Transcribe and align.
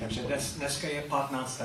Takže 0.00 0.22
dnes, 0.22 0.54
dneska 0.56 0.88
je 0.88 1.02
15. 1.02 1.62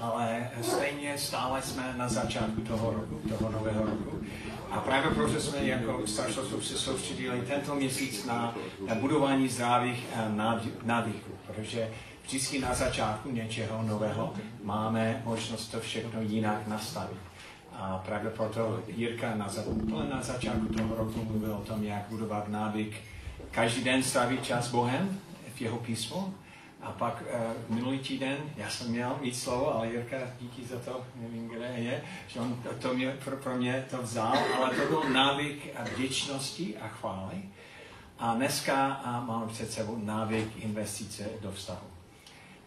ale 0.00 0.50
stejně 0.62 1.18
stále 1.18 1.62
jsme 1.62 1.94
na 1.96 2.08
začátku 2.08 2.60
toho 2.60 2.90
roku, 2.90 3.28
toho 3.28 3.52
nového 3.52 3.84
roku. 3.84 4.20
A 4.70 4.80
právě 4.80 5.10
proto 5.10 5.40
jsme 5.40 5.64
jako 5.64 6.06
staršostů 6.06 6.60
se 6.60 6.78
soustředili 6.78 7.40
tento 7.40 7.74
měsíc 7.74 8.24
na, 8.24 8.54
na 8.88 8.94
budování 8.94 9.48
zdravých 9.48 10.06
eh, 10.16 10.28
návyků, 10.82 11.32
protože 11.46 11.90
vždycky 12.26 12.58
na 12.58 12.74
začátku 12.74 13.30
něčeho 13.30 13.82
nového 13.82 14.34
máme 14.62 15.22
možnost 15.24 15.68
to 15.68 15.80
všechno 15.80 16.20
jinak 16.20 16.66
nastavit. 16.66 17.18
A 17.72 18.02
právě 18.06 18.30
proto 18.30 18.80
Jirka 18.86 19.34
na, 19.34 19.46
úplně 19.64 20.10
na 20.10 20.22
začátku 20.22 20.66
toho 20.66 20.94
roku 20.94 21.24
mluvil 21.24 21.52
o 21.52 21.64
tom, 21.64 21.84
jak 21.84 22.06
budovat 22.08 22.48
návyk 22.48 22.96
každý 23.50 23.84
den 23.84 24.02
strávit 24.02 24.44
čas 24.44 24.68
Bohem 24.68 25.20
v 25.54 25.60
jeho 25.60 25.76
písmu. 25.76 26.34
A 26.82 26.92
pak 26.92 27.22
uh, 27.22 27.74
minulý 27.76 27.98
týden, 27.98 28.36
já 28.56 28.70
jsem 28.70 28.90
měl 28.90 29.18
mít 29.20 29.36
slovo, 29.36 29.74
ale 29.74 29.86
Jirka, 29.86 30.16
díky 30.40 30.64
za 30.64 30.78
to, 30.78 31.04
nevím, 31.14 31.48
kde 31.48 31.66
je, 31.76 32.02
že 32.28 32.40
on 32.40 32.62
to, 32.62 32.88
to 32.88 32.94
mě, 32.94 33.16
pro, 33.24 33.36
pro 33.36 33.56
mě 33.56 33.86
to 33.90 34.02
vzal, 34.02 34.38
ale 34.56 34.76
to 34.76 34.86
byl 34.86 35.10
návyk 35.12 35.78
vděčnosti 35.94 36.76
a 36.76 36.88
chvály. 36.88 37.42
A 38.18 38.34
dneska 38.34 38.92
a 38.92 39.20
máme 39.20 39.46
před 39.46 39.72
sebou 39.72 39.98
návyk 39.98 40.56
investice 40.56 41.28
do 41.40 41.52
vztahu. 41.52 41.86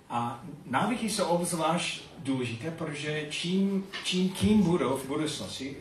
A 0.09 0.43
návyky 0.65 1.09
jsou 1.09 1.25
obzvlášť 1.25 2.03
důležité, 2.17 2.71
protože 2.71 3.27
čím, 3.29 3.87
čím 4.03 4.29
kým 4.29 4.63
budou 4.63 4.97
v 4.97 5.07
budoucnosti, 5.07 5.77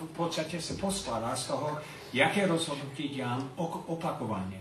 v 0.00 0.06
podstatě 0.16 0.62
se 0.62 0.74
poskládá 0.74 1.36
z 1.36 1.46
toho, 1.46 1.78
jaké 2.12 2.46
rozhodnutí 2.46 3.08
dělám 3.08 3.50
opakovaně. 3.86 4.60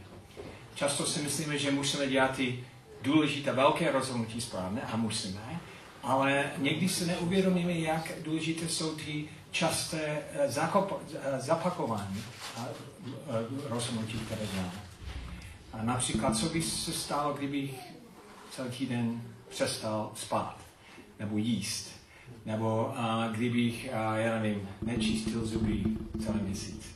Často 0.75 1.05
si 1.05 1.21
myslíme, 1.21 1.57
že 1.57 1.71
musíme 1.71 2.07
dělat 2.07 2.35
ty 2.35 2.63
důležité 3.03 3.51
velké 3.51 3.91
rozhodnutí 3.91 4.41
správně 4.41 4.81
a 4.81 4.97
musíme, 4.97 5.59
ale 6.03 6.51
někdy 6.57 6.89
si 6.89 7.05
neuvědomíme, 7.05 7.71
jak 7.71 8.11
důležité 8.23 8.69
jsou 8.69 8.95
ty 8.95 9.29
časté 9.51 10.21
eh, 10.33 10.51
zakop, 10.51 11.01
eh, 11.13 11.39
zapakování 11.39 12.23
eh, 12.57 12.63
rozhodnutí, 13.69 14.19
které 14.19 14.41
děláme. 14.53 14.81
A 15.73 15.83
například, 15.83 16.37
co 16.37 16.49
by 16.49 16.61
se 16.61 16.93
stalo, 16.93 17.33
kdybych 17.33 17.75
celý 18.51 18.69
týden 18.69 19.21
přestal 19.49 20.11
spát 20.15 20.57
nebo 21.19 21.37
jíst, 21.37 21.91
nebo 22.45 22.93
a, 22.97 23.27
kdybych, 23.31 23.93
a, 23.93 24.17
já 24.17 24.39
nevím, 24.39 24.69
nečistil 24.81 25.45
zuby 25.45 25.83
celý 26.25 26.39
měsíc. 26.39 26.95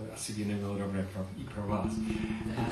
To 0.00 0.14
asi 0.14 0.32
by 0.32 0.44
nebylo 0.44 0.78
dobré 0.78 1.08
pro, 1.12 1.26
i 1.38 1.44
pro 1.44 1.66
vás. 1.66 1.92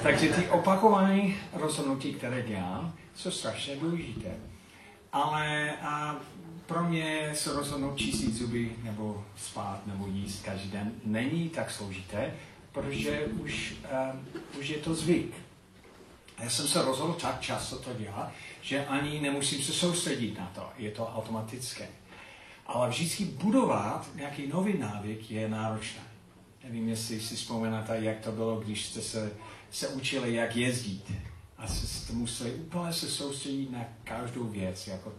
Takže 0.03 0.29
ty 0.29 0.49
opakované 0.49 1.35
rozhodnutí, 1.53 2.15
které 2.15 2.43
dělám, 2.43 2.95
jsou 3.15 3.31
strašně 3.31 3.77
důležité. 3.77 4.37
Ale 5.13 5.73
a, 5.83 6.17
pro 6.67 6.85
mě 6.85 7.31
se 7.35 7.53
rozhodnout 7.53 7.99
čistit 7.99 8.35
zuby 8.35 8.77
nebo 8.83 9.25
spát 9.37 9.87
nebo 9.87 10.07
jíst 10.07 10.45
každý 10.45 10.71
den 10.71 10.93
není 11.05 11.49
tak 11.49 11.71
složité, 11.71 12.35
protože 12.73 13.21
už, 13.25 13.75
uh, 14.53 14.61
už 14.61 14.69
je 14.69 14.79
to 14.79 14.95
zvyk. 14.95 15.35
Já 16.39 16.51
jsem 16.51 16.69
se 16.69 16.83
rozhodl 16.83 17.13
tak 17.13 17.41
často 17.41 17.79
to 17.79 17.95
dělat, 17.95 18.33
že 18.63 18.87
ani 18.87 19.21
nemusím 19.21 19.63
se 19.63 19.73
soustředit 19.73 20.39
na 20.39 20.51
to. 20.55 20.69
Je 20.79 20.91
to 20.91 21.07
automatické. 21.07 21.89
Ale 22.67 22.89
vždycky 22.89 23.25
budovat 23.25 24.09
nějaký 24.15 24.47
nový 24.47 24.79
návyk 24.79 25.31
je 25.31 25.49
náročné. 25.49 26.08
Nevím, 26.65 26.89
jestli 26.89 27.21
si 27.21 27.37
vzpomínáte, 27.37 27.99
jak 28.01 28.21
to 28.21 28.33
bylo, 28.33 28.61
když 28.61 28.87
jste 28.87 29.01
se, 29.01 29.33
se 29.71 29.89
učili, 29.89 30.35
jak 30.35 30.57
jezdit. 30.57 31.13
A 31.59 31.67
jste 31.67 32.13
museli 32.13 32.55
úplně 32.55 32.93
se 32.93 33.11
soustředit 33.11 33.71
na 33.71 33.85
každou 34.05 34.45
věc, 34.45 34.87
jako 34.87 35.13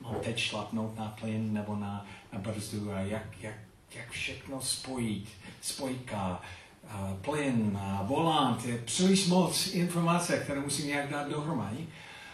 mám 0.00 0.14
teď 0.14 0.38
šlapnout 0.38 0.98
na 0.98 1.16
plyn 1.20 1.52
nebo 1.52 1.76
na, 1.76 2.06
na 2.32 2.38
brzdu 2.38 2.92
a 2.92 3.00
jak, 3.00 3.42
jak, 3.42 3.54
jak 3.94 4.10
všechno 4.10 4.60
spojit, 4.60 5.28
spojka, 5.62 6.42
plyn, 7.20 7.78
volant, 8.02 8.64
je 8.64 8.78
příliš 8.78 9.26
moc 9.26 9.66
informace, 9.66 10.38
které 10.38 10.60
musím 10.60 10.86
nějak 10.86 11.10
dát 11.10 11.28
dohromady. 11.28 11.86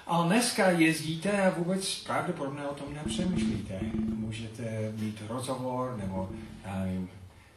Ale 0.07 0.27
dneska 0.27 0.71
jezdíte 0.71 1.43
a 1.43 1.59
vůbec 1.59 1.95
pravděpodobně 1.95 2.63
o 2.63 2.75
tom 2.75 2.95
nepřemýšlíte. 2.95 3.81
Můžete 3.95 4.93
mít 4.97 5.23
rozhovor 5.29 5.97
nebo 5.97 6.31
já 6.65 6.81
nevím, 6.81 7.09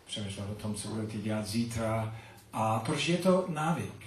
přemýšlet 0.10 0.50
o 0.52 0.56
tom, 0.56 0.76
co 0.76 0.88
budete 0.88 1.18
dělat 1.18 1.46
zítra. 1.46 2.16
A 2.54 2.80
protože 2.80 3.12
je 3.12 3.18
to 3.18 3.46
návyk. 3.48 4.04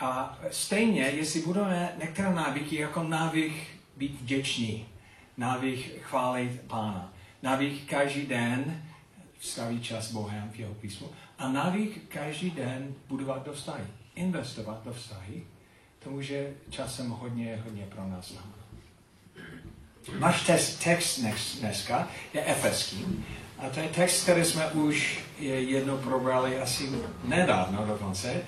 A 0.00 0.38
stejně, 0.50 1.02
jestli 1.02 1.40
budeme 1.42 1.92
některé 2.02 2.34
návyky 2.34 2.76
jako 2.76 3.02
návyk 3.02 3.52
být 3.96 4.20
vděčný, 4.20 4.86
návyk 5.36 6.02
chválit 6.02 6.60
Pána, 6.66 7.12
návyk 7.42 7.90
každý 7.90 8.26
den 8.26 8.82
strávit 9.40 9.84
čas 9.84 10.12
Bohem 10.12 10.50
v 10.50 10.58
jeho 10.58 10.74
písmu 10.74 11.08
a 11.38 11.48
návyk 11.48 12.08
každý 12.08 12.50
den 12.50 12.94
budovat 13.08 13.46
do 13.46 13.52
vztahy, 13.52 13.84
investovat 14.14 14.84
do 14.84 14.92
vztahy, 14.92 15.46
to 15.98 16.10
může 16.10 16.54
časem 16.70 17.10
hodně, 17.10 17.62
hodně 17.64 17.86
pro 17.86 18.08
nás 18.08 18.32
znamenat. 18.32 18.66
Náš 20.18 20.46
text 20.84 21.20
dneska 21.60 22.08
je 22.34 22.44
efeský. 22.44 23.24
A 23.58 23.68
to 23.74 23.80
je 23.80 23.88
text, 23.88 24.22
který 24.22 24.44
jsme 24.44 24.66
už 24.66 25.18
jednou 25.38 25.96
probrali 25.96 26.58
asi 26.58 26.90
nedávno 27.24 27.86
dokonce, 27.86 28.42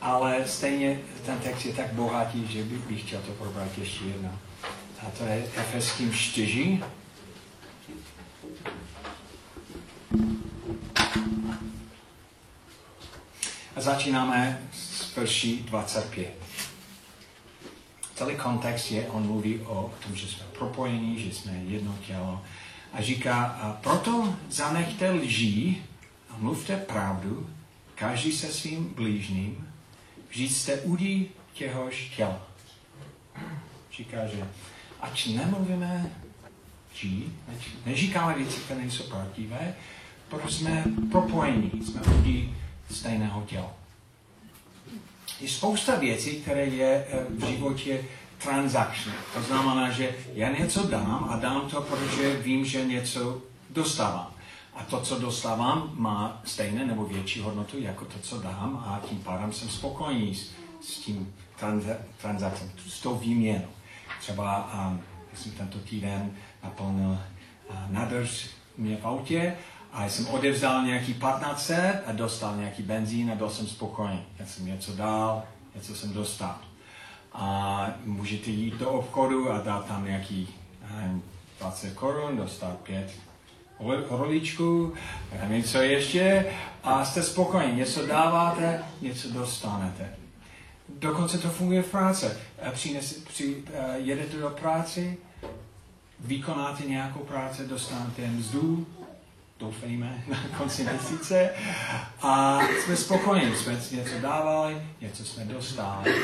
ale 0.00 0.44
stejně 0.46 1.00
ten 1.26 1.38
text 1.38 1.66
je 1.66 1.72
tak 1.72 1.92
bohatý, 1.92 2.46
že 2.46 2.62
bych 2.62 3.00
chtěl 3.00 3.20
to 3.20 3.32
probrat 3.32 3.78
ještě 3.78 4.04
jednou. 4.04 4.32
A 5.06 5.10
to 5.18 5.24
je 5.24 5.44
Efeským 5.56 6.12
4, 6.12 6.80
A 13.76 13.80
začínáme 13.80 14.68
s 14.72 15.16
verší 15.16 15.62
25. 15.62 16.34
Celý 18.14 18.36
kontext 18.36 18.90
je, 18.90 19.06
on 19.08 19.26
mluví 19.26 19.60
o 19.60 19.92
tom, 20.06 20.16
že 20.16 20.28
jsme 20.28 20.44
propojení, 20.58 21.18
že 21.18 21.34
jsme 21.34 21.52
jedno 21.52 21.98
tělo. 22.06 22.42
A 22.94 23.02
říká, 23.02 23.58
proto 23.82 24.36
zanechte 24.50 25.10
lží 25.10 25.82
a 26.30 26.34
mluvte 26.38 26.76
pravdu, 26.76 27.50
každý 27.94 28.32
se 28.32 28.52
svým 28.52 28.94
blížným, 28.94 29.68
vždyť 30.30 30.52
jste 30.52 30.80
udí 30.80 31.28
těhož 31.52 32.08
těla. 32.16 32.42
Říká, 33.96 34.26
že 34.26 34.48
ať 35.00 35.26
nemluvíme 35.26 36.10
lží, 36.94 37.32
neříkáme 37.86 38.34
věci, 38.34 38.60
které 38.60 38.80
nejsou 38.80 39.04
pravdivé, 39.04 39.74
protože 40.28 40.56
jsme 40.56 40.84
propojení, 41.10 41.70
jsme 41.84 42.00
udí 42.00 42.54
stejného 42.90 43.42
těla. 43.42 43.72
Je 45.40 45.48
spousta 45.48 45.96
věcí, 45.96 46.30
které 46.30 46.66
je 46.66 47.06
eh, 47.08 47.24
v 47.28 47.46
životě 47.46 48.04
transakční. 48.38 49.12
To 49.34 49.42
znamená, 49.42 49.90
že 49.90 50.14
já 50.32 50.50
něco 50.50 50.86
dám 50.86 51.28
a 51.30 51.36
dám 51.36 51.60
to, 51.70 51.80
protože 51.80 52.36
vím, 52.36 52.64
že 52.64 52.84
něco 52.84 53.42
dostávám. 53.70 54.30
A 54.74 54.84
to, 54.84 55.00
co 55.00 55.18
dostávám, 55.18 55.90
má 55.94 56.40
stejné 56.44 56.86
nebo 56.86 57.04
větší 57.04 57.40
hodnotu 57.40 57.78
jako 57.78 58.04
to, 58.04 58.18
co 58.18 58.38
dám 58.38 58.84
a 58.86 59.00
tím 59.08 59.18
pádem 59.18 59.52
jsem 59.52 59.68
spokojený 59.68 60.34
s, 60.34 60.50
s 60.80 60.98
tím 60.98 61.34
transakcem, 62.20 62.70
s 62.88 63.00
tou 63.00 63.14
výměnou. 63.14 63.68
Třeba 64.20 64.72
um, 64.88 65.00
jsem 65.34 65.52
tento 65.52 65.78
týden 65.78 66.30
naplnil 66.64 67.10
uh, 67.10 67.76
nádrž 67.88 68.50
mě 68.76 68.96
v 68.96 69.06
autě 69.06 69.56
a 69.92 70.08
jsem 70.08 70.26
odevzal 70.26 70.82
nějaký 70.82 71.14
15 71.14 71.70
a 72.06 72.12
dostal 72.12 72.56
nějaký 72.56 72.82
benzín 72.82 73.30
a 73.30 73.34
byl 73.34 73.50
jsem 73.50 73.66
spokojený. 73.66 74.22
Já 74.38 74.46
jsem 74.46 74.66
něco 74.66 74.92
dal, 74.92 75.42
něco 75.74 75.94
jsem 75.94 76.12
dostal. 76.12 76.58
A 77.34 77.86
můžete 78.04 78.50
jít 78.50 78.74
do 78.74 78.90
obchodu 78.90 79.50
a 79.50 79.60
dát 79.60 79.86
tam 79.86 80.04
nějaký 80.04 80.54
nevím, 80.90 81.22
20 81.60 81.94
korun, 81.94 82.36
dostat 82.36 82.78
pět 82.78 83.10
roličku, 84.10 84.92
nevím 85.40 85.62
co 85.62 85.78
ještě, 85.78 86.46
a 86.82 87.04
jste 87.04 87.22
spokojení. 87.22 87.76
Něco 87.76 88.06
dáváte, 88.06 88.84
něco 89.00 89.28
dostanete. 89.28 90.10
Dokonce 90.88 91.38
to 91.38 91.48
funguje 91.48 91.82
v 91.82 91.90
práci. 91.90 92.26
Přines, 92.72 93.12
při, 93.12 93.64
jedete 93.94 94.36
do 94.36 94.50
práce, 94.50 95.00
vykonáte 96.20 96.82
nějakou 96.82 97.20
práci, 97.20 97.66
dostanete 97.68 98.26
mzdu, 98.26 98.86
doufejme, 99.60 100.24
na 100.28 100.58
konci 100.58 100.84
měsíce. 100.84 101.50
A 102.22 102.60
jsme 102.84 102.96
spokojení, 102.96 103.56
jsme 103.56 103.72
něco 103.72 104.20
dávali, 104.20 104.82
něco 105.00 105.24
jsme 105.24 105.44
dostali. 105.44 106.14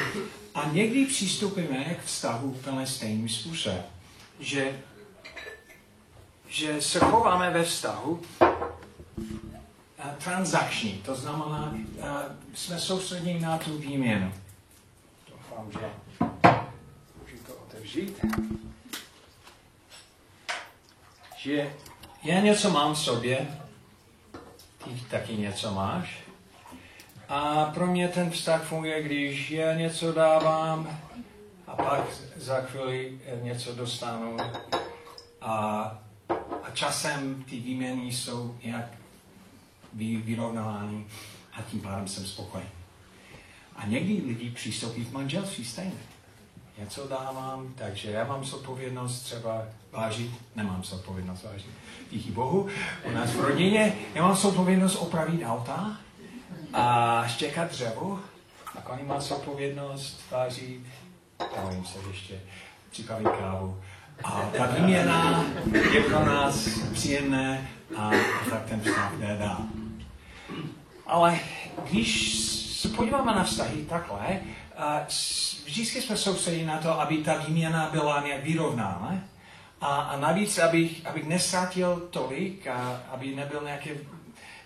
A 0.55 0.69
někdy 0.73 1.07
přistupujeme 1.07 1.85
k 1.85 2.05
vztahu 2.05 2.51
úplně 2.51 2.87
stejným 2.87 3.29
způsobem. 3.29 3.83
Že, 4.41 4.83
že 6.49 6.83
se 6.83 6.99
chováme 6.99 7.51
ve 7.51 7.65
vztahu 7.65 8.23
transakční, 10.25 10.93
to 10.93 11.15
znamená, 11.15 11.75
jsme 12.55 12.81
soustředěni 12.81 13.41
na 13.41 13.59
tu 13.59 13.79
výměnu. 13.79 14.33
Doufám, 15.29 15.73
že 15.73 15.91
otevřít. 17.81 18.25
Že 21.37 21.73
já 22.23 22.41
něco 22.41 22.71
mám 22.71 22.95
v 22.95 22.99
sobě, 22.99 23.59
ty 24.85 24.91
taky 25.11 25.37
něco 25.37 25.75
máš. 25.75 26.30
A 27.31 27.65
pro 27.75 27.87
mě 27.87 28.09
ten 28.09 28.31
vztah 28.31 28.65
funguje, 28.65 29.03
když 29.03 29.51
já 29.51 29.75
něco 29.75 30.13
dávám 30.13 31.01
a 31.67 31.77
pak 31.77 32.01
za 32.37 32.61
chvíli 32.61 33.19
něco 33.43 33.75
dostanu. 33.75 34.37
A, 35.41 35.55
a 36.63 36.71
časem 36.73 37.45
ty 37.51 37.57
výměny 37.57 38.13
jsou 38.13 38.57
nějak 38.65 38.87
vyrovnány 39.93 41.07
a 41.53 41.63
tím 41.63 41.81
pádem 41.81 42.09
jsem 42.09 42.27
spokojen. 42.27 42.69
A 43.77 43.87
někdy 43.87 44.23
lidi 44.27 44.51
přistoupí 44.51 45.05
v 45.05 45.13
manželství 45.13 45.65
stejně. 45.65 46.01
Něco 46.79 47.09
dávám, 47.09 47.75
takže 47.75 48.11
já 48.11 48.25
mám 48.25 48.45
zodpovědnost 48.45 49.23
třeba 49.23 49.65
vážit, 49.93 50.31
nemám 50.57 50.85
zodpovědnost 50.85 51.43
vážit, 51.43 51.71
díky 52.11 52.31
Bohu, 52.31 52.69
u 53.05 53.11
nás 53.11 53.31
v 53.31 53.41
rodině, 53.41 53.95
já 54.15 54.23
mám 54.23 54.37
zodpovědnost 54.37 54.97
opravit 54.97 55.43
auta 55.45 56.01
a 56.73 57.25
štěkat 57.27 57.71
dřevo, 57.71 58.21
a 58.75 58.89
oni 58.89 59.03
má 59.03 59.21
zodpovědnost 59.21 60.21
vážit, 60.31 60.81
bojím 61.63 61.85
se 61.85 61.99
ještě, 62.09 62.41
připravit 62.91 63.29
kávu. 63.29 63.81
A 64.25 64.51
ta 64.57 64.67
výměna 64.67 65.45
je 65.93 66.03
pro 66.03 66.25
nás 66.25 66.69
příjemné 66.93 67.71
a 67.97 68.11
tak 68.51 68.65
ten 68.69 68.81
vztah 68.81 69.13
jde 69.19 69.37
dál. 69.37 69.59
Ale 71.07 71.39
když 71.91 72.39
se 72.81 72.89
podíváme 72.89 73.35
na 73.35 73.45
vztahy 73.45 73.85
takhle, 73.85 74.41
vždycky 75.65 76.03
jsme 76.03 76.17
soustředili 76.17 76.67
na 76.67 76.79
to, 76.79 77.01
aby 77.01 77.17
ta 77.17 77.37
výměna 77.37 77.89
byla 77.93 78.23
nějak 78.27 78.45
vyrovnána. 78.45 79.19
A, 79.81 79.87
a 79.87 80.17
navíc, 80.17 80.59
abych, 80.59 81.07
abych 81.07 81.27
nesátil 81.27 82.09
tolik, 82.11 82.67
a 82.67 83.03
aby 83.11 83.35
nebyl 83.37 83.61
nějaké, 83.65 83.91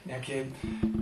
nějaké 0.06 0.46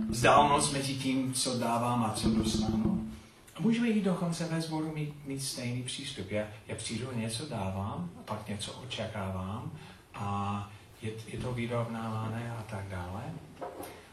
vzdálenost 0.09 0.73
mezi 0.73 0.93
tím, 0.93 1.33
co 1.33 1.59
dávám 1.59 2.03
a 2.03 2.13
co 2.13 2.29
dostanu. 2.29 3.11
A 3.55 3.61
můžeme 3.61 3.89
jít 3.89 4.03
dokonce 4.03 4.45
ve 4.45 4.61
sboru 4.61 4.91
mít, 4.95 5.25
mít 5.25 5.43
stejný 5.43 5.83
přístup. 5.83 6.31
Já, 6.31 6.43
já 6.67 6.75
přijdu, 6.75 7.07
něco 7.15 7.45
dávám, 7.45 8.09
a 8.19 8.23
pak 8.25 8.47
něco 8.47 8.73
očekávám 8.73 9.71
a 10.13 10.69
je, 11.01 11.11
je 11.27 11.39
to 11.39 11.53
vyrovnávané 11.53 12.51
a 12.51 12.63
tak 12.69 12.87
dále. 12.89 13.23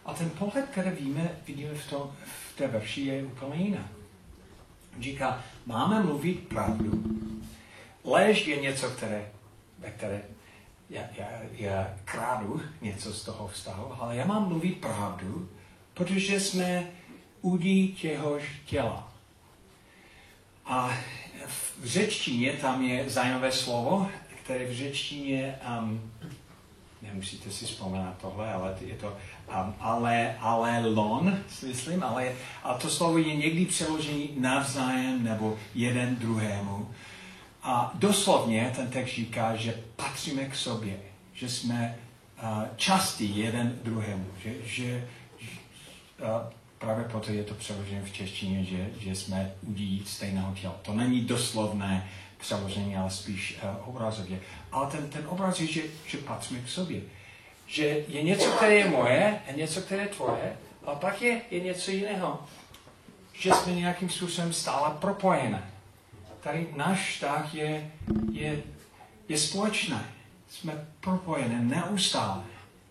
A 0.04 0.14
ten 0.14 0.30
pohled, 0.30 0.68
který 0.70 0.90
víme, 0.90 1.30
vidíme 1.46 1.74
v, 1.74 1.90
to, 1.90 2.12
v 2.52 2.56
té 2.56 2.68
verši, 2.68 3.00
je 3.00 3.24
úplně 3.24 3.64
jiný. 3.64 3.78
Říká, 5.00 5.44
máme 5.66 6.02
mluvit 6.02 6.48
pravdu. 6.48 7.02
Lež 8.04 8.46
je 8.46 8.60
něco, 8.60 8.90
které, 8.90 9.30
ve 9.78 9.90
které 9.90 10.22
já, 10.90 11.02
já, 11.16 11.28
já 11.52 11.94
krádu 12.04 12.60
něco 12.80 13.12
z 13.12 13.24
toho 13.24 13.48
vztahu, 13.48 14.02
ale 14.02 14.16
já 14.16 14.26
mám 14.26 14.48
mluvit 14.48 14.80
pravdu, 14.80 15.48
protože 15.94 16.40
jsme 16.40 16.90
udí 17.40 17.88
těhož 17.92 18.42
těla. 18.64 19.12
A 20.66 20.96
v 21.46 21.84
řečtině 21.84 22.52
tam 22.52 22.82
je 22.82 23.10
zajímavé 23.10 23.52
slovo, 23.52 24.10
které 24.44 24.66
v 24.66 24.74
řečtině 24.74 25.58
um, 25.78 26.12
nemusíte 27.02 27.50
si 27.50 27.66
vzpomenout 27.66 28.14
tohle, 28.20 28.52
ale 28.52 28.76
je 28.80 28.94
to 28.94 29.06
um, 29.08 29.74
ale, 29.80 30.36
ale 30.40 30.86
lon, 30.86 31.38
myslím, 31.66 32.02
ale 32.02 32.32
a 32.62 32.74
to 32.74 32.90
slovo 32.90 33.18
je 33.18 33.36
někdy 33.36 33.66
přeložený 33.66 34.30
navzájem 34.38 35.24
nebo 35.24 35.58
jeden 35.74 36.16
druhému. 36.16 36.90
A 37.62 37.92
doslovně 37.94 38.72
ten 38.76 38.90
text 38.90 39.14
říká, 39.14 39.56
že 39.56 39.80
patříme 39.96 40.44
k 40.44 40.54
sobě, 40.54 40.96
že 41.32 41.48
jsme 41.48 41.98
uh, 42.42 42.48
častí 42.76 43.38
jeden 43.38 43.78
druhému, 43.82 44.26
že, 44.42 44.52
že 44.64 45.08
uh, 46.20 46.26
právě 46.78 47.04
proto 47.04 47.32
je 47.32 47.44
to 47.44 47.54
přeložené 47.54 48.02
v 48.02 48.12
češtině, 48.12 48.64
že, 48.64 48.90
že 49.00 49.14
jsme 49.14 49.52
udí 49.62 50.04
stejného 50.06 50.54
těla. 50.54 50.74
To 50.82 50.94
není 50.94 51.20
doslovné 51.20 52.08
přeložení, 52.38 52.96
ale 52.96 53.10
spíš 53.10 53.58
uh, 53.62 53.88
obrazově. 53.88 54.40
Ale 54.72 54.90
ten, 54.90 55.08
ten 55.08 55.26
obraz 55.28 55.60
je, 55.60 55.66
že, 55.66 55.82
že 56.06 56.18
patříme 56.18 56.60
k 56.60 56.68
sobě. 56.68 57.00
Že 57.66 58.04
je 58.08 58.22
něco, 58.22 58.50
které 58.50 58.74
je 58.74 58.90
moje 58.90 59.40
a 59.48 59.52
něco, 59.52 59.80
které 59.80 60.02
je 60.02 60.08
tvoje, 60.08 60.56
a 60.86 60.94
pak 60.94 61.22
je, 61.22 61.40
je 61.50 61.60
něco 61.60 61.90
jiného. 61.90 62.40
Že 63.32 63.50
jsme 63.52 63.72
nějakým 63.72 64.08
způsobem 64.08 64.52
stále 64.52 64.90
propojené. 65.00 65.70
Tady 66.40 66.66
náš 66.76 67.14
vztah 67.14 67.54
je, 67.54 67.90
je, 68.32 68.62
je 69.28 69.38
společný. 69.38 69.98
Jsme 70.48 70.88
propojené 71.00 71.60
neustále. 71.62 72.42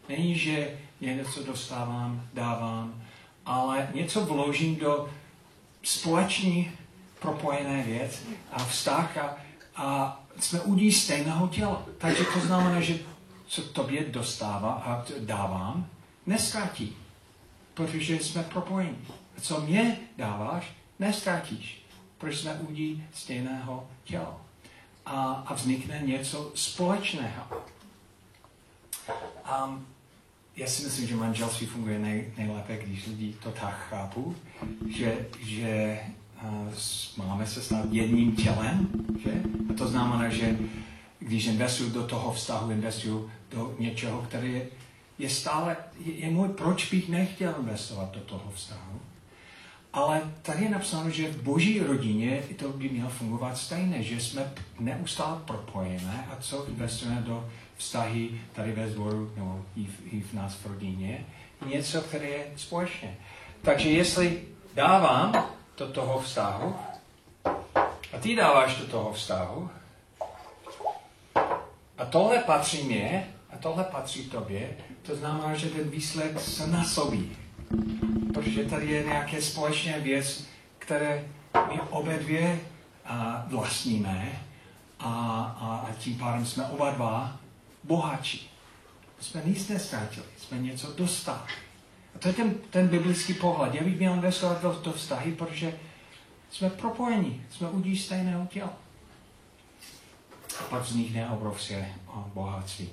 Není, 0.10 0.38
že 0.38 0.78
něco 1.02 1.44
dostávám, 1.44 2.28
dávám, 2.34 3.04
ale 3.46 3.88
něco 3.94 4.26
vložím 4.26 4.76
do 4.76 5.10
společný 5.84 6.72
propojené 7.20 7.84
věc 7.84 8.24
a 8.52 8.64
vztah 8.64 9.18
a, 9.18 9.38
a 9.76 10.20
jsme 10.40 10.62
udí 10.62 10.92
stejného 10.92 11.48
těla. 11.48 11.86
Takže 11.98 12.24
to 12.34 12.40
znamená, 12.40 12.82
že 12.82 13.00
co 13.48 13.62
tobě 13.62 14.06
dostává 14.06 14.72
a 14.72 15.06
dávám, 15.20 15.88
nestratí, 16.26 16.98
protože 17.74 18.16
jsme 18.16 18.44
propojeni. 18.44 18.98
A 19.38 19.42
co 19.42 19.62
mě 19.62 20.00
dáváš, 20.18 20.72
nestratíš, 21.00 21.79
protože 22.20 22.38
jsme 22.38 22.54
udí 22.54 23.04
stejného 23.14 23.88
těla. 24.04 24.42
A, 25.06 25.44
a 25.48 25.54
vznikne 25.54 26.02
něco 26.06 26.52
společného. 26.56 27.44
Um, 29.66 29.86
já 30.56 30.68
si 30.68 30.84
myslím, 30.84 31.08
že 31.08 31.16
manželství 31.16 31.68
funguje 31.68 32.00
nej, 32.00 32.34
nejlépe, 32.38 32.78
když 32.78 33.08
lidi 33.08 33.34
to 33.44 33.52
tak 33.52 33.88
chápou, 33.90 34.36
že, 34.90 35.28
že 35.40 36.00
máme 37.18 37.48
se 37.48 37.62
stát 37.62 37.86
jedním 37.92 38.36
tělem, 38.36 38.88
že? 39.24 39.32
A 39.70 39.74
to 39.78 39.88
znamená, 39.88 40.30
že 40.30 40.58
když 41.20 41.46
investuju 41.46 41.90
do 41.90 42.08
toho 42.08 42.34
vztahu, 42.34 42.72
investuju 42.72 43.32
do 43.52 43.76
něčeho, 43.80 44.22
které 44.22 44.48
je, 44.48 44.68
je 45.20 45.30
stále, 45.30 45.78
je, 46.00 46.14
je 46.14 46.32
můj, 46.32 46.50
proč 46.50 46.92
bych 46.92 47.10
nechtěl 47.10 47.56
investovat 47.60 48.12
do 48.14 48.20
toho 48.20 48.52
vztahu. 48.56 49.00
Ale 49.94 50.22
tady 50.42 50.64
je 50.64 50.70
napsáno, 50.70 51.10
že 51.10 51.32
v 51.32 51.42
boží 51.42 51.80
rodině 51.80 52.44
to 52.56 52.70
by 52.70 52.90
mělo 52.90 53.10
fungovat 53.10 53.58
stejné, 53.58 54.04
že 54.04 54.22
jsme 54.22 54.54
neustále 54.80 55.40
propojené 55.46 56.28
a 56.32 56.42
co 56.42 56.68
investujeme 56.68 57.22
do 57.22 57.50
vztahy 57.78 58.42
tady 58.54 58.72
ve 58.72 58.90
sboru 58.90 59.32
nebo 59.36 59.66
i 59.76 59.86
v, 59.86 60.14
i 60.14 60.22
v 60.22 60.34
nás 60.34 60.54
v 60.54 60.66
rodině, 60.66 61.26
něco, 61.66 62.02
které 62.02 62.28
je 62.28 62.46
společné. 62.56 63.16
Takže 63.62 63.90
jestli 63.90 64.44
dávám 64.74 65.46
do 65.78 65.88
toho 65.88 66.20
vztahu 66.20 66.76
a 68.14 68.18
ty 68.20 68.36
dáváš 68.36 68.76
do 68.76 68.88
toho 68.88 69.14
vztahu 69.14 69.70
a 71.98 72.06
tohle 72.10 72.40
patří 72.40 72.84
mě 72.84 73.28
a 73.50 73.58
tohle 73.58 73.84
patří 73.84 74.30
tobě, 74.30 74.78
to 75.02 75.16
znamená, 75.16 75.56
že 75.56 75.70
ten 75.70 75.90
výsledek 75.90 76.40
se 76.40 76.68
nasobí. 76.68 77.38
Protože 78.34 78.66
tady 78.66 78.88
je 78.88 79.04
nějaké 79.04 79.42
společné 79.42 80.00
věc, 80.00 80.46
které 80.80 81.28
my 81.74 81.82
obě 81.90 82.18
dvě 82.18 82.60
a, 83.06 83.46
vlastníme 83.48 84.42
a, 85.00 85.10
a, 85.60 85.88
a 85.90 85.94
tím 85.94 86.18
pádem 86.18 86.46
jsme 86.46 86.66
oba 86.66 86.92
dva 86.92 87.38
bohatší. 87.84 88.50
Jsme 89.20 89.42
nic 89.46 89.68
nestratili, 89.68 90.26
jsme 90.38 90.58
něco 90.58 90.94
dostali. 90.94 91.40
A 92.16 92.20
to 92.20 92.28
je 92.28 92.34
ten, 92.34 92.54
ten 92.70 92.88
biblický 92.88 93.34
pohled. 93.34 93.76
Já 93.76 93.84
bych 93.84 93.98
měl 93.98 94.14
investovat 94.14 94.62
do, 94.62 94.82
do 94.84 94.92
vztahy, 94.92 95.32
protože 95.32 95.80
jsme 96.52 96.70
propojeni, 96.70 97.46
jsme 97.52 97.70
udí 97.70 97.98
stejného 97.98 98.46
těla. 98.46 98.74
A 100.60 100.64
pak 100.70 100.82
vznikne 100.82 101.30
obrovské 101.30 101.96
bohatství. 102.34 102.90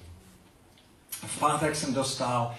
V 1.11 1.39
pátek 1.39 1.77
jsem 1.77 1.95
dostal 1.95 2.55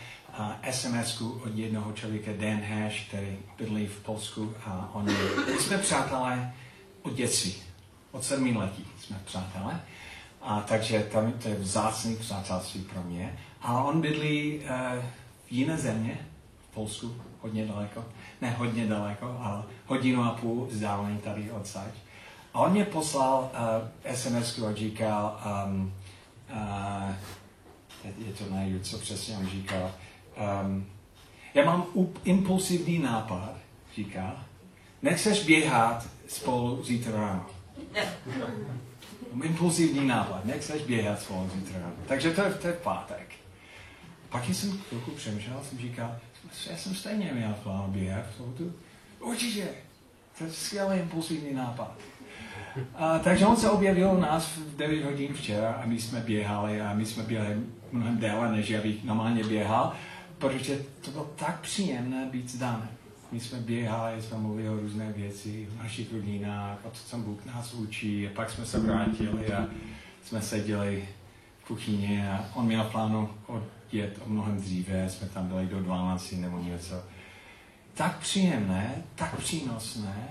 sms 0.71 1.21
od 1.21 1.55
jednoho 1.55 1.93
člověka, 1.93 2.31
Dan 2.37 2.61
Hash, 2.61 3.07
který 3.07 3.37
bydlí 3.57 3.87
v 3.87 3.99
Polsku 3.99 4.53
a 4.65 4.89
on 4.93 5.09
je, 5.09 5.59
jsme 5.59 5.77
přátelé 5.77 6.53
od 7.01 7.13
dětství, 7.13 7.55
od 8.11 8.23
sedmi 8.23 8.57
letí 8.57 8.85
jsme 8.99 9.19
přátelé. 9.25 9.81
A 10.41 10.61
takže 10.61 11.07
tam 11.11 11.31
to 11.31 11.47
je 11.47 11.55
vzácný 11.55 12.15
přátelství 12.15 12.81
pro 12.81 13.03
mě. 13.03 13.39
A 13.61 13.83
on 13.83 14.01
bydlí 14.01 14.59
uh, 14.59 15.03
v 15.47 15.51
jiné 15.51 15.77
země, 15.77 16.17
v 16.69 16.73
Polsku, 16.73 17.15
hodně 17.41 17.65
daleko. 17.65 18.05
Ne 18.41 18.51
hodně 18.51 18.87
daleko, 18.87 19.37
ale 19.41 19.63
hodinu 19.85 20.23
a 20.23 20.29
půl 20.29 20.65
vzdálený 20.65 21.17
tady 21.17 21.51
odsaď. 21.51 21.93
A 22.53 22.59
on 22.59 22.71
mě 22.71 22.85
poslal 22.85 23.51
uh, 24.05 24.15
sms 24.15 24.59
a 24.59 24.73
říkal, 24.73 25.39
um, 25.65 25.93
uh, 26.49 27.15
je 28.27 28.33
to 28.33 28.53
najdu, 28.53 28.79
co 28.79 28.97
přesně 28.97 29.37
on 29.37 29.47
říkal. 29.47 29.91
Um, 30.37 30.85
já 31.53 31.65
mám 31.65 31.85
impulsivní 32.23 32.99
nápad, 32.99 33.53
říká, 33.95 34.45
nechceš 35.01 35.45
běhat 35.45 36.07
spolu 36.27 36.83
zítra 36.83 37.21
ráno. 37.21 37.45
Impulzivní 39.43 40.07
nápad, 40.07 40.45
nechceš 40.45 40.81
běhat 40.81 41.21
svou 41.21 41.49
zítra. 41.55 41.91
Takže 42.07 42.31
to 42.31 42.41
je, 42.41 42.53
to 42.53 42.67
je 42.67 42.73
pátek. 42.73 43.33
Pak 44.29 44.45
jsem 44.45 44.71
chvilku 44.71 45.11
přemýšlel, 45.11 45.59
jsem 45.63 45.77
říkal, 45.77 46.15
já 46.69 46.77
jsem 46.77 46.95
stejně 46.95 47.31
měl 47.33 47.55
plán 47.63 47.91
běhat 47.91 48.25
v 48.31 48.35
sobotu. 48.35 48.73
Určitě, 49.19 49.67
to 50.37 50.43
je 50.43 50.51
skvělý 50.51 50.99
impulsivní 50.99 51.53
nápad. 51.53 51.91
A, 52.95 53.19
takže 53.19 53.45
on 53.45 53.55
se 53.55 53.69
objevil 53.69 54.11
u 54.11 54.19
nás 54.19 54.47
v 54.47 54.75
9 54.75 55.03
hodin 55.03 55.33
včera 55.33 55.71
a 55.71 55.85
my 55.85 56.01
jsme 56.01 56.19
běhali 56.19 56.81
a 56.81 56.93
my 56.93 57.05
jsme 57.05 57.23
běhali 57.23 57.55
mnohem 57.91 58.17
déle, 58.17 58.51
než 58.51 58.69
já 58.69 58.81
bych 58.81 59.03
normálně 59.03 59.43
běhal, 59.43 59.93
protože 60.37 60.79
to 61.01 61.11
bylo 61.11 61.31
tak 61.35 61.59
příjemné 61.59 62.25
být 62.25 62.51
zdané. 62.51 62.89
My 63.31 63.39
jsme 63.39 63.59
běhali, 63.59 64.21
jsme 64.21 64.37
mluvili 64.37 64.69
o 64.69 64.79
různé 64.79 65.11
věci 65.11 65.67
v 65.71 65.83
našich 65.83 66.13
rodinách, 66.13 66.77
o 66.83 66.89
to, 66.89 66.97
co 67.07 67.17
Bůh 67.17 67.45
nás 67.45 67.73
učí. 67.73 68.27
A 68.27 68.31
pak 68.35 68.49
jsme 68.49 68.65
se 68.65 68.79
vrátili 68.79 69.53
a 69.53 69.65
jsme 70.23 70.41
seděli 70.41 71.09
v 71.63 71.67
kuchyni 71.67 72.27
a 72.27 72.45
on 72.53 72.65
měl 72.65 72.83
plánu 72.83 73.29
odjet 73.47 74.19
o 74.25 74.29
mnohem 74.29 74.61
dříve, 74.61 75.09
jsme 75.09 75.27
tam 75.27 75.47
byli 75.47 75.65
do 75.65 75.79
12 75.79 76.31
nebo 76.31 76.59
něco. 76.59 77.03
Tak 77.93 78.17
příjemné, 78.19 79.03
tak 79.15 79.37
přínosné. 79.37 80.27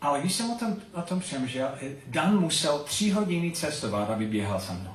Ale 0.00 0.20
když 0.20 0.32
jsem 0.32 0.50
o 0.50 0.54
tom, 0.54 0.76
o 0.92 1.02
tom 1.02 1.20
přemýšlel, 1.20 1.70
Dan 2.06 2.40
musel 2.40 2.78
tři 2.78 3.10
hodiny 3.10 3.52
cestovat, 3.52 4.10
aby 4.10 4.26
běhal 4.26 4.60
se 4.60 4.72
mnou. 4.72 4.94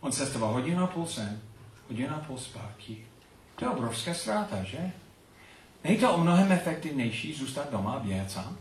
On 0.00 0.12
cestoval 0.12 0.52
hodinu 0.52 0.84
a 0.84 0.86
půl 0.86 1.06
sem, 1.06 1.40
hodinu 1.88 2.14
a 2.16 2.18
půl 2.18 2.38
zpátky. 2.38 2.96
To 3.56 3.64
je 3.64 3.70
obrovská 3.70 4.14
ztráta, 4.14 4.62
že? 4.62 4.92
Není 5.84 5.98
to 5.98 6.12
o 6.12 6.20
mnohem 6.20 6.52
efektivnější 6.52 7.34
zůstat 7.34 7.72
doma 7.72 7.92
a 7.92 7.98
běhat 7.98 8.30
sám? 8.30 8.56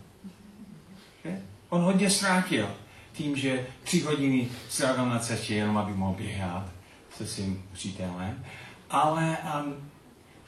Že? 1.24 1.42
On 1.70 1.82
hodně 1.82 2.10
ztrátil 2.10 2.76
tím, 3.14 3.36
že 3.36 3.68
tři 3.84 4.02
hodiny 4.02 4.48
strávil 4.70 5.06
na 5.06 5.20
cestě, 5.20 5.56
jenom 5.56 5.78
aby 5.78 5.94
mohl 5.94 6.14
běhat 6.14 6.70
se 7.18 7.28
svým 7.28 7.64
přítelem. 7.74 8.46
Ale 8.90 9.38
um, 9.66 9.92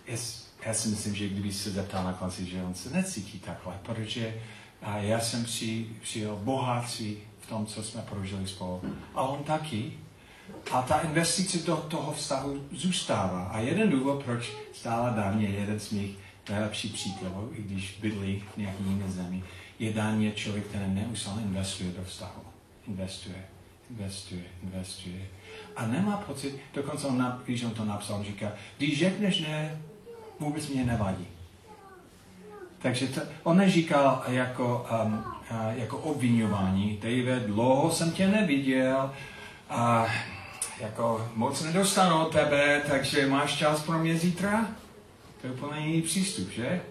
jest, 0.07 0.53
já 0.65 0.73
si 0.73 0.89
myslím, 0.89 1.15
že 1.15 1.29
kdyby 1.29 1.53
se 1.53 1.71
zeptal 1.71 2.03
na 2.03 2.13
konci, 2.13 2.45
že 2.45 2.63
on 2.63 2.73
se 2.73 2.89
necítí 2.89 3.39
takhle, 3.39 3.79
protože 3.83 4.41
a 4.81 4.97
já 4.97 5.19
jsem 5.19 5.43
při, 5.43 5.85
přijel 6.01 6.35
bohatství 6.35 7.17
v 7.39 7.47
tom, 7.47 7.65
co 7.65 7.83
jsme 7.83 8.01
prožili 8.01 8.47
spolu. 8.47 8.81
A 9.15 9.21
on 9.21 9.43
taky. 9.43 9.93
A 10.71 10.81
ta 10.81 10.99
investice 10.99 11.57
do 11.57 11.75
toho 11.75 12.13
vztahu 12.13 12.61
zůstává. 12.71 13.43
A 13.43 13.59
jeden 13.59 13.89
důvod, 13.89 14.23
proč 14.23 14.51
stále 14.73 15.13
Dan 15.15 15.39
je 15.39 15.49
jeden 15.49 15.79
z 15.79 15.91
mých 15.91 16.17
nejlepších 16.49 16.93
přítelů, 16.93 17.51
i 17.55 17.61
když 17.61 17.97
bydlí 18.01 18.43
v 18.53 18.57
nějaké 18.57 18.83
jiné 18.83 19.09
zemi, 19.09 19.43
je 19.79 19.93
je 20.19 20.31
člověk, 20.31 20.65
který 20.65 20.83
neustále 20.87 21.41
investuje 21.41 21.91
do 21.91 22.03
vztahu. 22.03 22.41
Investuje, 22.87 23.45
investuje, 23.89 24.43
investuje. 24.63 25.27
A 25.75 25.87
nemá 25.87 26.17
pocit, 26.17 26.59
dokonce 26.73 27.07
on, 27.07 27.41
když 27.45 27.63
on 27.63 27.71
to 27.71 27.85
napsal, 27.85 28.23
říká, 28.23 28.51
když 28.77 28.99
řekneš 28.99 29.39
ne, 29.39 29.81
vůbec 30.39 30.67
mě 30.67 30.85
nevadí. 30.85 31.27
Takže 32.79 33.07
to, 33.07 33.21
on 33.43 33.57
neříkal 33.57 34.23
jako, 34.27 34.87
um, 35.05 35.13
uh, 35.51 35.73
jako 35.75 35.97
obvinování, 35.97 36.99
David, 37.01 37.43
dlouho 37.43 37.91
jsem 37.91 38.11
tě 38.11 38.27
neviděl, 38.27 39.11
a 39.69 40.05
jako 40.79 41.31
moc 41.35 41.63
nedostanu 41.63 42.25
od 42.25 42.31
tebe, 42.31 42.81
takže 42.89 43.27
máš 43.27 43.57
čas 43.57 43.83
pro 43.83 43.99
mě 43.99 44.17
zítra? 44.17 44.67
To 45.41 45.47
je 45.47 45.53
úplně 45.53 45.87
jiný 45.87 46.01
přístup, 46.01 46.49
že? 46.49 46.81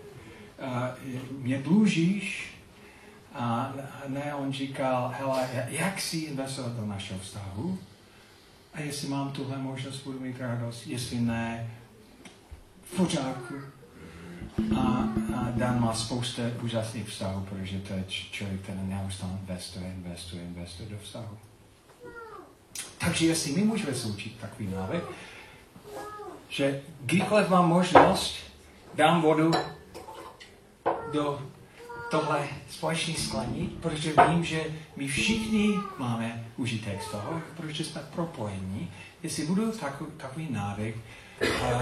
A 0.61 0.95
mě 1.31 1.59
dlužíš? 1.59 2.57
A 3.35 3.73
ne, 4.09 4.35
on 4.35 4.53
říkal, 4.53 5.15
hele, 5.19 5.49
jak 5.69 6.01
si 6.01 6.17
investovat 6.17 6.73
do 6.73 6.87
našeho 6.87 7.21
vztahu? 7.21 7.79
A 8.75 8.81
jestli 8.81 9.09
mám 9.09 9.33
tuhle 9.33 9.59
možnost, 9.59 10.05
budu 10.05 10.21
mít 10.21 10.41
radost, 10.41 10.87
jestli 10.87 11.21
ne, 11.21 11.71
v 12.93 12.97
pořádku. 12.97 13.55
A, 14.77 15.09
a 15.37 15.51
Dan 15.51 15.81
má 15.81 15.95
spoustu 15.95 16.43
úžasných 16.63 17.09
vztahů, 17.09 17.47
protože 17.49 17.79
to 17.79 17.93
je 17.93 18.05
člověk, 18.09 18.61
který 18.61 18.79
neustále 18.83 19.33
investuje, 19.41 19.93
investuje, 19.93 20.43
investuje 20.43 20.89
do 20.89 20.99
vztahu. 20.99 21.39
Takže 22.99 23.27
jestli 23.27 23.53
my 23.53 23.63
můžeme 23.63 23.95
se 23.95 24.09
takový 24.41 24.69
návyk, 24.75 25.05
že 26.49 26.83
kdykoliv 27.01 27.49
mám 27.49 27.69
možnost, 27.69 28.37
dám 28.95 29.23
vodu 29.23 29.51
do 31.13 31.43
tohle 32.11 32.49
společné 32.71 33.15
sklaní, 33.15 33.79
protože 33.83 34.13
vím, 34.29 34.45
že 34.45 34.65
my 34.97 35.09
všichni 35.09 35.75
máme 35.99 36.45
užitek 36.57 37.03
z 37.03 37.11
toho, 37.11 37.41
protože 37.57 37.85
jsme 37.85 38.01
propojení. 38.15 38.91
Jestli 39.23 39.47
budu 39.47 39.73
takový, 39.73 40.11
takový 40.17 40.49
návyk, 40.51 40.97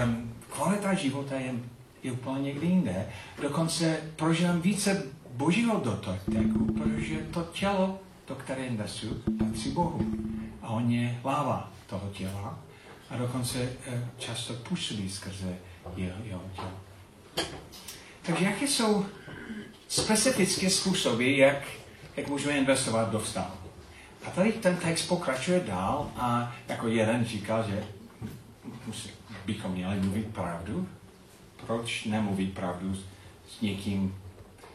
um, 0.03 0.33
kvalita 0.49 0.93
života 0.93 1.35
je, 1.35 1.53
je 2.03 2.11
úplně 2.11 2.41
někde 2.41 2.67
jinde. 2.67 3.09
Dokonce 3.41 3.97
prožívám 4.15 4.61
více 4.61 5.03
božího 5.31 5.79
doteku, 5.79 6.73
protože 6.73 7.15
to 7.15 7.47
tělo, 7.53 7.99
to, 8.25 8.35
které 8.35 8.65
investuju, 8.65 9.21
patří 9.39 9.71
Bohu. 9.71 10.05
A 10.65 10.81
je 10.87 11.19
láva 11.23 11.71
toho 11.87 12.09
těla 12.09 12.59
a 13.09 13.17
dokonce 13.17 13.69
eh, 13.85 14.07
často 14.17 14.53
působí 14.53 15.09
skrze 15.09 15.55
jeho, 15.95 16.17
jeho 16.23 16.41
tělo. 16.55 16.71
Takže 18.21 18.45
jaké 18.45 18.67
jsou 18.67 19.05
specifické 19.87 20.69
způsoby, 20.69 21.37
jak, 21.37 21.57
jak 22.17 22.27
můžeme 22.27 22.57
investovat 22.57 23.11
do 23.11 23.19
vztahu? 23.19 23.55
A 24.27 24.29
tady 24.29 24.51
ten 24.51 24.77
text 24.77 25.07
pokračuje 25.07 25.59
dál 25.59 26.11
a 26.15 26.55
jako 26.67 26.87
jeden 26.87 27.25
říkal, 27.25 27.63
že 27.69 27.83
bychom 29.45 29.71
měli 29.71 29.99
mluvit 29.99 30.27
pravdu. 30.27 30.89
Proč 31.65 32.05
nemluvit 32.05 32.53
pravdu 32.53 32.95
s 33.49 33.61
někým, 33.61 34.15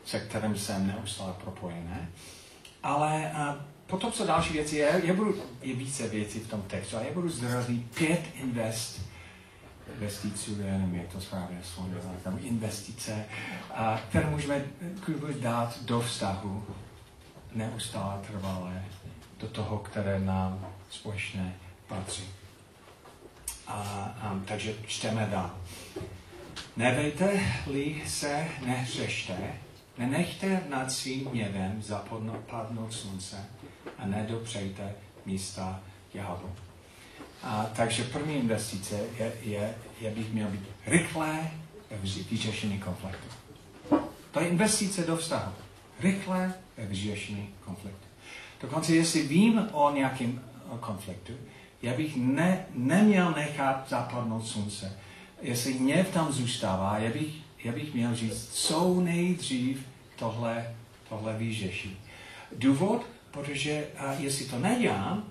se 0.05 0.21
kterým 0.21 0.57
jsem 0.57 0.87
neustále 0.87 1.33
propojené? 1.33 2.11
Ale 2.83 3.33
a 3.33 3.65
potom, 3.91 4.13
co 4.13 4.27
další 4.27 4.53
věci 4.53 4.77
je, 4.77 5.01
já 5.05 5.15
budu, 5.15 5.43
je 5.63 5.75
více 5.75 6.09
věcí 6.09 6.39
v 6.39 6.49
tom 6.49 6.63
textu, 6.63 6.97
a 6.97 7.01
já 7.01 7.13
budu 7.13 7.29
zdůraznit 7.29 7.91
pět 7.91 8.21
invest, 8.35 9.01
investiců, 9.95 10.57
já 10.61 10.79
nevím, 10.79 10.95
jak 10.95 11.13
to 11.13 11.21
správně 11.21 11.59
slovo, 11.63 11.89
tam 12.25 12.39
investice, 12.43 13.25
a, 13.75 14.01
které 14.09 14.31
můžeme 14.31 14.65
dát 15.41 15.83
do 15.83 16.01
vztahu 16.01 16.65
neustále 17.53 18.21
trvalé, 18.27 18.85
do 19.39 19.49
toho, 19.49 19.79
které 19.79 20.21
nám 20.21 20.67
společně 20.91 21.57
patří. 21.87 22.25
A, 23.67 23.83
a, 24.21 24.41
takže 24.45 24.75
čteme 24.87 25.29
dál. 25.31 25.51
Nevejte-li 26.77 28.03
se, 28.07 28.49
nehřešte, 28.67 29.37
nenechte 29.99 30.63
nad 30.69 30.93
svým 30.93 31.27
hněvem 31.27 31.83
zapadnout 31.83 32.93
slunce 32.93 33.47
a 33.99 34.07
nedopřejte 34.07 34.95
místa 35.27 35.81
ďáblu. 36.13 36.51
A, 37.43 37.67
takže 37.77 38.05
první 38.05 38.35
investice 38.35 39.01
je, 39.19 39.33
je, 39.43 39.75
je 40.01 40.11
bych 40.11 40.33
měl 40.33 40.49
být 40.49 40.65
rychlé 40.87 41.51
vyřešení 42.31 42.79
konfliktu. 42.79 43.27
To 44.31 44.41
je 44.41 44.49
investice 44.49 45.05
do 45.05 45.17
vztahu. 45.17 45.53
Rychlé 46.01 46.55
vyřešení 46.79 47.55
konfliktu. 47.65 48.07
Dokonce, 48.61 48.95
jestli 48.95 49.23
vím 49.23 49.69
o 49.73 49.91
nějakém 49.91 50.41
konfliktu, 50.81 51.33
já 51.83 51.95
bych 51.95 52.17
ne, 52.17 52.67
neměl 52.75 53.33
nechat 53.33 53.87
zapadnout 53.89 54.47
slunce. 54.47 54.99
Jestli 55.43 55.73
hněv 55.73 56.11
tam 56.11 56.33
zůstává, 56.33 56.99
já 56.99 57.11
bych, 57.11 57.35
já 57.65 57.73
bych 57.73 57.95
měl 57.95 58.15
říct, 58.15 58.49
co 58.53 59.01
nejdřív 59.01 59.87
tohle, 60.17 60.75
tohle 61.09 61.37
vyřešit. 61.37 61.99
Důvod, 62.57 63.07
protože 63.31 63.87
a 63.99 64.13
jestli 64.13 64.45
to 64.45 64.59
nedělám, 64.59 65.25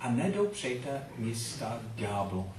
a 0.00 0.10
nedopřejte 0.10 1.02
místa 1.18 1.78
ďáblu. 1.94 2.52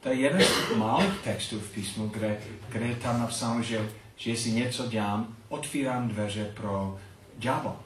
To 0.00 0.08
je 0.08 0.14
jeden 0.14 0.42
z 0.42 0.76
malých 0.76 1.20
textů 1.24 1.60
v 1.60 1.70
písmu, 1.70 2.08
kde, 2.08 2.40
kde 2.68 2.86
je 2.86 2.96
tam 2.96 3.20
napsáno, 3.20 3.62
že, 3.62 3.88
že 4.16 4.30
jestli 4.30 4.50
něco 4.50 4.86
dělám, 4.86 5.36
otvírám 5.48 6.08
dveře 6.08 6.52
pro 6.56 6.98
ďábla, 7.38 7.76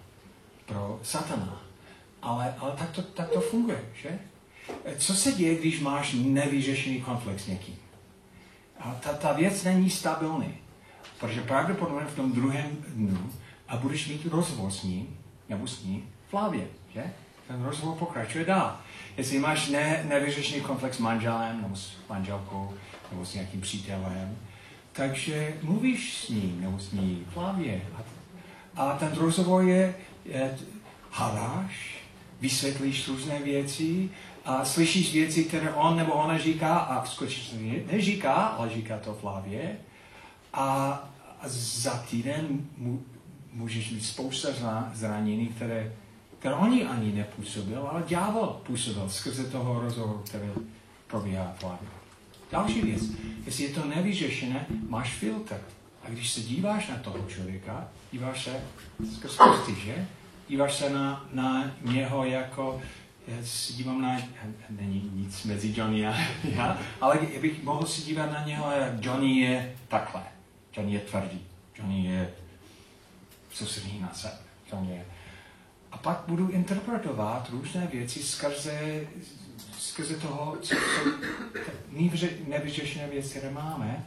pro 0.66 1.00
satana. 1.02 1.62
Ale, 2.22 2.54
ale 2.58 2.72
tak, 2.78 2.90
to, 2.90 3.02
tak 3.02 3.28
to 3.30 3.40
funguje, 3.40 3.84
že? 4.02 4.18
Co 4.98 5.14
se 5.14 5.32
děje, 5.32 5.54
když 5.54 5.80
máš 5.80 6.12
nevyřešený 6.12 7.00
konflikt 7.00 7.40
s 7.40 7.46
někým? 7.46 7.76
A 8.80 8.94
ta, 8.94 9.12
ta 9.12 9.32
věc 9.32 9.64
není 9.64 9.90
stabilní, 9.90 10.54
protože 11.20 11.40
pravděpodobně 11.40 12.06
v 12.06 12.16
tom 12.16 12.32
druhém 12.32 12.76
dnu 12.88 13.32
a 13.68 13.76
budeš 13.76 14.08
mít 14.08 14.26
rozhovor 14.26 14.70
s 14.70 14.82
ním, 14.82 15.17
nebo 15.48 15.66
s 15.66 15.84
ní, 15.84 16.04
v 16.28 16.32
hlavě, 16.32 16.66
že? 16.94 17.12
Ten 17.48 17.64
rozhovor 17.64 17.98
pokračuje 17.98 18.44
dál. 18.44 18.76
Jestli 19.16 19.38
máš 19.38 19.68
ne, 19.68 20.04
nevyřešený 20.08 20.60
konflikt 20.60 20.94
s 20.94 20.98
manželem, 20.98 21.62
nebo 21.62 21.76
s 21.76 21.92
manželkou, 22.08 22.74
nebo 23.10 23.26
s 23.26 23.34
nějakým 23.34 23.60
přítelem, 23.60 24.38
takže 24.92 25.54
mluvíš 25.62 26.16
s 26.16 26.28
ním, 26.28 26.60
nebo 26.60 26.78
s 26.78 26.92
ní 26.92 27.24
v 27.30 27.36
hlavě. 27.36 27.82
A, 28.76 28.92
ten 28.92 29.12
rozhovor 29.12 29.64
je, 29.64 29.94
hadáš, 31.10 31.98
vysvětlíš 32.40 33.08
různé 33.08 33.38
věci 33.42 34.10
a 34.44 34.64
slyšíš 34.64 35.12
věci, 35.12 35.44
které 35.44 35.70
on 35.70 35.96
nebo 35.96 36.12
ona 36.12 36.38
říká 36.38 36.78
a 36.78 37.06
skutečně 37.06 37.84
neříká, 37.92 38.32
ale 38.34 38.70
říká 38.70 38.98
to. 38.98 39.18
A, 40.52 40.64
a 41.40 41.48
za 41.48 42.04
týden 42.10 42.46
mu, 42.76 43.02
můžeš 43.52 43.90
mít 43.90 44.04
spousta 44.04 44.48
zranění, 44.94 45.46
které, 45.46 45.92
které 46.38 46.54
oni 46.54 46.84
ani 46.84 47.12
nepůsobil, 47.12 47.88
ale 47.90 48.02
ďábel 48.06 48.60
působil 48.66 49.08
skrze 49.08 49.44
toho 49.44 49.80
rozhovoru, 49.80 50.22
který 50.26 50.48
probíhá 51.06 51.54
v 51.58 51.62
hlavě. 51.62 51.88
Další 52.52 52.82
věc, 52.82 53.02
jestli 53.46 53.64
je 53.64 53.70
to 53.70 53.84
nevyřešené, 53.84 54.66
máš 54.88 55.12
filtr. 55.14 55.60
A 56.04 56.10
když 56.10 56.30
se 56.30 56.40
díváš 56.40 56.88
na 56.88 56.96
toho 56.96 57.18
člověka, 57.28 57.88
díváš 58.12 58.44
se 58.44 58.60
skrz 59.14 59.36
prsty, 59.36 59.74
že? 59.84 60.06
Díváš 60.48 60.74
se 60.74 60.90
na, 60.90 61.28
na 61.32 61.70
něho 61.84 62.24
jako, 62.24 62.80
já 63.28 63.36
se 63.44 63.72
dívám 63.72 64.02
na, 64.02 64.16
není 64.70 65.10
nic 65.14 65.44
mezi 65.44 65.74
Johnny 65.76 66.06
a 66.06 66.14
já, 66.44 66.78
ale 67.00 67.18
bych 67.40 67.62
mohl 67.62 67.86
se 67.86 68.02
dívat 68.02 68.32
na 68.32 68.44
něho, 68.44 68.66
Johnny 69.00 69.38
je 69.38 69.76
takhle, 69.88 70.22
Johnny 70.76 70.94
je 70.94 71.00
tvrdý, 71.00 71.40
Johnny 71.78 72.04
je 72.04 72.30
soustředěný 73.58 74.00
na 74.00 74.14
sebe, 74.14 74.34
Johnny 74.72 74.94
je. 74.94 75.04
A 75.92 75.98
pak 75.98 76.24
budu 76.28 76.48
interpretovat 76.48 77.48
různé 77.50 77.88
věci 77.92 78.22
skrze, 78.22 79.00
skrze 79.78 80.16
toho, 80.16 80.56
co 80.60 80.74
jsou 80.74 81.10
nevyřešené 82.46 83.08
věci, 83.08 83.38
které 83.38 83.50
máme. 83.50 84.04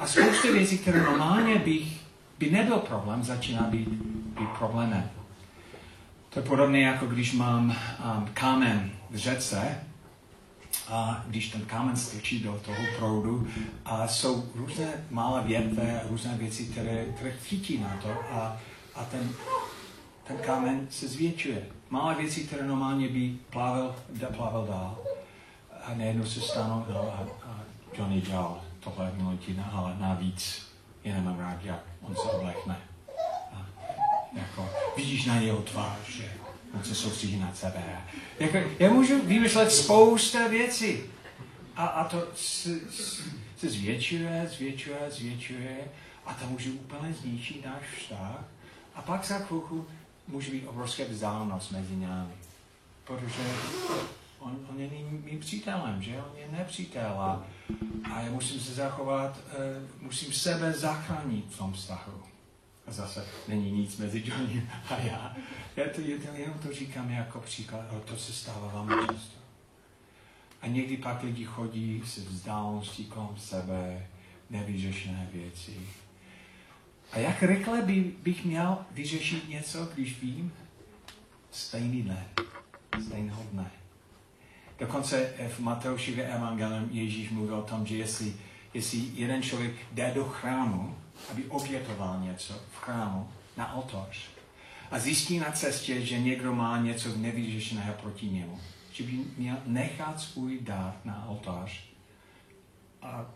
A 0.00 0.06
spousta 0.06 0.52
věcí, 0.52 0.78
které 0.78 1.02
normálně 1.02 1.58
bych, 1.58 2.00
by 2.38 2.50
nebyl 2.50 2.78
problém, 2.78 3.22
začíná 3.22 3.62
být, 3.62 3.88
být 3.88 4.48
problémem. 4.58 5.10
To 6.30 6.40
je 6.40 6.46
podobné, 6.46 6.80
jako 6.80 7.06
když 7.06 7.32
mám 7.32 7.70
um, 7.70 8.28
kámen 8.34 8.90
v 9.10 9.16
řece, 9.16 9.78
a 10.88 11.24
když 11.26 11.48
ten 11.48 11.60
kámen 11.60 11.96
strčí 11.96 12.40
do 12.40 12.60
toho 12.64 12.78
proudu, 12.98 13.48
a 13.84 14.08
jsou 14.08 14.50
různé 14.54 15.06
malé 15.10 15.42
větve, 15.42 16.00
různé 16.08 16.34
věci, 16.38 16.64
které, 16.64 17.04
které 17.04 17.32
chytí 17.32 17.78
na 17.78 17.96
to 18.02 18.10
a, 18.10 18.60
a 18.96 19.04
ten, 19.04 19.34
ten 20.26 20.36
kámen 20.36 20.86
se 20.90 21.08
zvětšuje. 21.08 21.66
Malé 21.90 22.14
věci, 22.14 22.40
které 22.44 22.66
normálně 22.66 23.08
by 23.08 23.38
plavel, 23.50 23.94
plavel 24.36 24.66
dál. 24.66 24.98
A 25.84 25.94
najednou 25.94 26.26
se 26.26 26.40
stanou 26.40 26.86
no, 26.88 27.00
a, 27.00 27.48
a 27.48 27.60
Johnny 27.98 28.20
dělal 28.20 28.62
tohle 28.80 29.12
milutí, 29.16 29.60
ale 29.72 29.96
navíc 29.98 30.66
je 31.04 31.14
nemám 31.14 31.38
rád, 31.38 31.64
jak 31.64 31.84
on 32.02 32.14
se 32.16 32.22
oblechne. 32.22 32.80
A 33.52 33.66
jako, 34.36 34.70
vidíš 34.96 35.24
na 35.24 35.36
jeho 35.36 35.62
tvář, 35.62 36.08
že 36.08 36.32
on 36.74 36.84
se 36.84 36.94
soustředí 36.94 37.36
na 37.36 37.54
sebe. 37.54 37.82
Jako, 38.38 38.58
já 38.78 38.90
můžu 38.90 39.26
vymyslet 39.26 39.72
spousta 39.72 40.48
věcí. 40.48 40.98
A, 41.76 41.86
a 41.86 42.08
to 42.08 42.24
se, 42.36 42.70
se 43.56 43.68
zvětšuje, 43.68 44.50
zvětšuje, 44.56 44.98
zvětšuje 45.10 45.76
a 46.26 46.34
to 46.34 46.46
může 46.46 46.70
úplně 46.70 47.12
zničit 47.12 47.64
náš 47.64 47.82
vztah. 47.98 48.44
A 48.94 49.02
pak 49.02 49.24
za 49.24 49.38
chvilku 49.38 49.86
může 50.28 50.50
být 50.50 50.66
obrovské 50.66 51.04
vzdálenost 51.04 51.72
mezi 51.72 51.96
námi. 51.96 52.32
Protože 53.04 53.42
on, 54.38 54.66
on 54.70 54.80
je 54.80 54.88
mým 55.24 55.40
přítelem, 55.40 56.02
že? 56.02 56.22
On 56.32 56.38
je 56.38 56.48
nepřítel 56.58 57.20
a, 57.20 57.44
a 58.12 58.20
já 58.20 58.30
musím 58.30 58.60
se 58.60 58.74
zachovat, 58.74 59.38
uh, 59.46 60.02
musím 60.02 60.32
sebe 60.32 60.72
zachránit 60.72 61.44
v 61.50 61.58
tom 61.58 61.72
vztahu. 61.72 62.22
A 62.86 62.92
zase 62.92 63.26
není 63.48 63.70
nic 63.70 63.96
mezi 63.96 64.22
Johnny 64.26 64.70
a 64.90 64.96
já. 64.96 65.36
Já 65.76 65.84
to, 65.94 66.00
jenom 66.34 66.58
to 66.58 66.72
říkám 66.72 67.10
jako 67.10 67.40
příklad, 67.40 67.86
ale 67.90 68.00
to 68.00 68.16
se 68.16 68.32
stává 68.32 68.68
velmi 68.68 69.06
často. 69.06 69.38
A 70.62 70.66
někdy 70.66 70.96
pak 70.96 71.22
lidi 71.22 71.44
chodí 71.44 72.02
se 72.06 72.20
vzdáleností 72.20 73.04
kolem 73.04 73.36
sebe, 73.36 74.06
nevyřešené 74.50 75.28
věci. 75.32 75.88
A 77.12 77.18
jak 77.18 77.42
rychle 77.42 77.82
by, 77.82 78.12
bych 78.22 78.44
měl 78.44 78.78
vyřešit 78.90 79.48
něco, 79.48 79.88
když 79.94 80.22
vím? 80.22 80.52
Stejný 81.50 82.02
dne, 82.02 82.26
stejného 83.06 83.42
dne. 83.52 83.70
Dokonce 84.78 85.32
v 85.48 85.60
Mateušově 85.60 86.28
evangelium 86.28 86.88
Ježíš 86.90 87.30
mluvil 87.30 87.54
o 87.54 87.62
tom, 87.62 87.86
že 87.86 87.96
jestli, 87.96 88.34
jestli 88.74 88.98
jeden 89.14 89.42
člověk 89.42 89.72
jde 89.92 90.12
do 90.14 90.24
chrámu, 90.24 90.96
aby 91.30 91.44
obětoval 91.44 92.20
něco 92.20 92.54
v 92.72 92.76
chrámu 92.76 93.28
na 93.56 93.74
oltář 93.74 94.34
a 94.90 94.98
zjistí 94.98 95.38
na 95.38 95.52
cestě, 95.52 96.06
že 96.06 96.18
někdo 96.18 96.54
má 96.54 96.78
něco 96.78 97.16
nevyřešeného 97.16 97.94
proti 97.94 98.26
němu, 98.26 98.60
že 98.92 99.04
by 99.04 99.12
měl 99.36 99.56
nechat 99.66 100.20
svůj 100.20 100.58
dár 100.60 100.94
na 101.04 101.26
oltář 101.28 101.84
a 103.02 103.26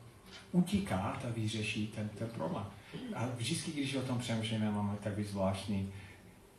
utíká 0.52 0.96
a 0.96 1.31
vyřeší 1.31 1.87
ten, 1.87 2.09
ten 2.09 2.28
problém. 2.28 2.66
A 3.14 3.27
vždycky, 3.37 3.72
když 3.72 3.94
o 3.94 4.03
tom 4.03 4.18
přemýšlíme, 4.18 4.70
máme 4.70 4.96
takový 5.03 5.24
zvláštní 5.24 5.92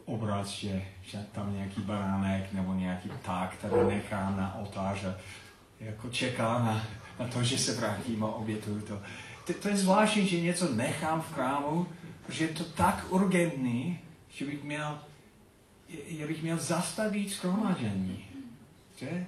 obraz, 0.06 0.48
že, 0.48 0.86
že 1.02 1.26
tam 1.32 1.56
nějaký 1.56 1.82
baránek 1.82 2.54
nebo 2.54 2.74
nějaký 2.74 3.10
pták, 3.10 3.54
který 3.54 3.76
nechám 3.88 4.38
na 4.38 4.56
oltář 4.56 5.04
a 5.04 5.16
jako 5.80 6.10
čeká 6.10 6.60
na, 6.60 6.88
na 7.20 7.28
to, 7.28 7.44
že 7.44 7.58
se 7.58 7.76
vrátím 7.76 8.24
a 8.24 8.36
obětuju 8.36 8.82
to. 8.82 9.02
to. 9.46 9.54
To 9.54 9.70
je 9.70 9.78
zvláštní, 9.78 10.28
že 10.28 10.42
něco 10.42 10.76
nechám 10.76 11.22
v 11.22 11.34
krámu, 11.34 11.88
protože 12.26 12.46
je 12.46 12.54
to 12.54 12.64
tak 12.64 13.06
urgentní, 13.10 14.00
že 14.30 14.46
bych 14.46 14.64
měl, 14.64 15.00
že 16.08 16.28
bych 16.28 16.44
měl 16.44 16.58
zastavit 16.58 17.30
skromážení. 17.30 18.26
Že? 18.96 19.28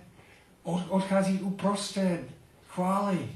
Od, 0.64 0.86
odchází 0.90 1.40
uprostřed 1.40 2.22
chvály. 2.68 3.30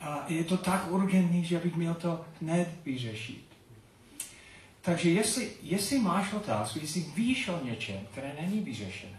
A 0.00 0.24
je 0.28 0.44
to 0.44 0.56
tak 0.56 0.90
urgentní, 0.90 1.44
že 1.44 1.58
bych 1.58 1.76
měl 1.76 1.94
to 1.94 2.24
hned 2.40 2.68
vyřešit. 2.84 3.44
Takže 4.80 5.10
jestli, 5.10 5.50
jestli 5.62 5.98
máš 5.98 6.32
otázku, 6.32 6.78
jestli 6.78 7.00
víš 7.00 7.48
o 7.48 7.64
něčem, 7.64 8.00
které 8.12 8.34
není 8.40 8.60
vyřešené, 8.60 9.18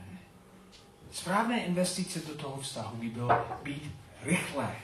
správné 1.12 1.66
investice 1.66 2.20
do 2.28 2.36
toho 2.36 2.62
vztahu 2.62 2.98
by 2.98 3.10
bylo 3.10 3.30
být 3.64 3.92
rychlé, 4.24 4.76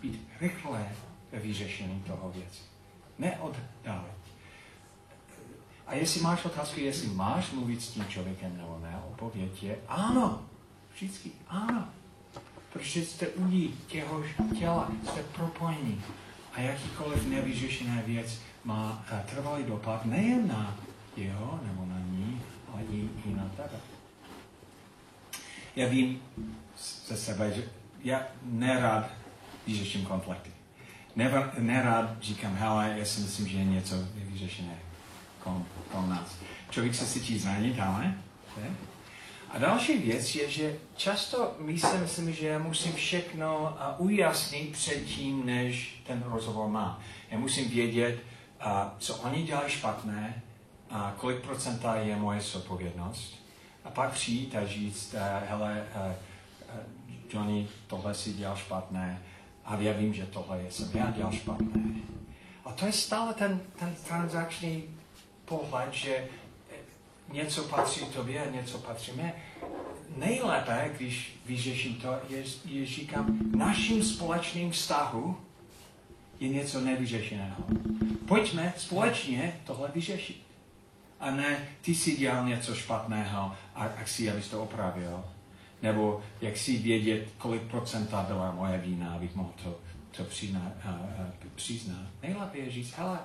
být 0.00 0.28
rychlé 0.40 0.92
ve 1.32 1.38
vyřešení 1.38 2.02
toho 2.06 2.30
věci. 2.30 2.62
Neoddálit. 3.18 4.20
A 5.86 5.94
jestli 5.94 6.20
máš 6.20 6.44
otázku, 6.44 6.80
jestli 6.80 7.08
máš 7.08 7.50
mluvit 7.50 7.82
s 7.82 7.88
tím 7.88 8.04
člověkem 8.04 8.56
nebo 8.56 8.78
ne, 8.82 9.02
odpověď 9.10 9.62
je 9.62 9.78
ano. 9.88 10.46
Vždycky 10.94 11.30
ano. 11.48 11.88
Protože 12.72 13.04
jste 13.04 13.28
udí 13.28 13.74
těhož 13.86 14.26
těla, 14.58 14.90
jste 15.04 15.22
propojení. 15.22 16.02
A 16.52 16.60
jakýkoliv 16.60 17.26
nevyřešená 17.26 18.02
věc 18.06 18.40
má 18.64 19.04
eh, 19.12 19.24
trvalý 19.30 19.64
dopad 19.64 20.04
nejen 20.04 20.48
na 20.48 20.76
jeho 21.16 21.60
nebo 21.66 21.86
na 21.86 21.98
ní, 21.98 22.42
ale 22.72 22.82
i, 22.82 23.08
i 23.26 23.34
na 23.34 23.50
tebe. 23.56 23.80
Já 25.76 25.88
vím 25.88 26.22
ze 27.06 27.16
sebe, 27.16 27.52
že 27.52 27.62
já 28.04 28.22
nerad 28.42 29.10
vyřeším 29.66 30.04
konflikty. 30.04 30.50
nerad 31.58 32.22
říkám, 32.22 32.56
hele, 32.56 32.94
já 32.98 33.04
si 33.04 33.20
myslím, 33.20 33.48
že 33.48 33.58
je 33.58 33.64
něco 33.64 33.96
vyřešené 34.14 34.78
kolem, 35.38 35.66
nás. 36.08 36.36
Člověk 36.70 36.94
se 36.94 37.06
cítí 37.06 37.38
zranitelné. 37.38 38.18
A 39.52 39.58
další 39.58 39.98
věc 39.98 40.34
je, 40.34 40.50
že 40.50 40.76
často 40.96 41.54
my 41.58 41.78
si 41.78 41.98
myslím, 41.98 42.32
že 42.32 42.46
já 42.46 42.58
musím 42.58 42.92
všechno 42.92 43.76
ujasnit 43.98 44.72
předtím, 44.72 45.46
než 45.46 46.02
ten 46.06 46.24
rozhovor 46.26 46.68
má. 46.68 47.00
Já 47.30 47.38
musím 47.38 47.70
vědět, 47.70 48.18
co 48.98 49.16
oni 49.16 49.42
dělají 49.42 49.70
špatné, 49.70 50.42
a 50.90 51.14
kolik 51.16 51.40
procenta 51.40 51.94
je 51.94 52.16
moje 52.16 52.40
zodpovědnost. 52.40 53.34
A 53.84 53.90
pak 53.90 54.12
přijít 54.12 54.54
a 54.54 54.66
říct, 54.66 55.14
uh, 55.14 55.20
hele, 55.48 55.86
uh, 56.06 56.12
Johnny, 57.30 57.68
tohle 57.86 58.14
si 58.14 58.32
dělal 58.32 58.56
špatné 58.56 59.22
a 59.64 59.76
já 59.76 59.92
vím, 59.92 60.14
že 60.14 60.26
tohle 60.26 60.60
jsem 60.70 60.90
já 60.94 61.10
dělal 61.10 61.32
špatné. 61.32 61.82
A 62.64 62.72
to 62.72 62.86
je 62.86 62.92
stále 62.92 63.34
ten, 63.34 63.60
ten 63.78 63.94
transakční 64.08 64.84
pohled, 65.44 65.92
že 65.92 66.28
něco 67.32 67.64
patří 67.64 68.04
tobě 68.04 68.46
a 68.46 68.50
něco 68.50 68.78
patří 68.78 69.12
mě. 69.12 69.34
Nejlépe, 70.16 70.90
když 70.96 71.36
vyřeším 71.46 71.94
to, 71.94 72.14
je, 72.28 72.44
je 72.64 72.86
říkám, 72.86 73.38
naším 73.56 74.04
společným 74.04 74.70
vztahu 74.70 75.36
je 76.40 76.48
něco 76.48 76.80
nevyřešeného. 76.80 77.64
Pojďme 78.28 78.72
společně 78.76 79.60
tohle 79.64 79.90
vyřešit. 79.94 80.42
A 81.20 81.30
ne, 81.30 81.68
ty 81.80 81.94
si 81.94 82.16
dělal 82.16 82.48
něco 82.48 82.74
špatného 82.74 83.56
a, 83.74 83.84
a 83.84 84.06
si, 84.06 84.30
abys 84.30 84.48
to 84.48 84.62
opravil. 84.62 85.24
Nebo 85.82 86.22
jak 86.40 86.56
si 86.56 86.78
vědět, 86.78 87.28
kolik 87.38 87.62
procenta 87.62 88.22
byla 88.22 88.52
moje 88.52 88.78
vína, 88.78 89.12
abych 89.12 89.34
mohl 89.34 89.52
to, 89.62 89.78
to 90.16 90.24
přiznat. 90.24 90.72
Nejlépe 92.22 92.58
je 92.58 92.70
říct, 92.70 92.92
hele, 92.92 93.18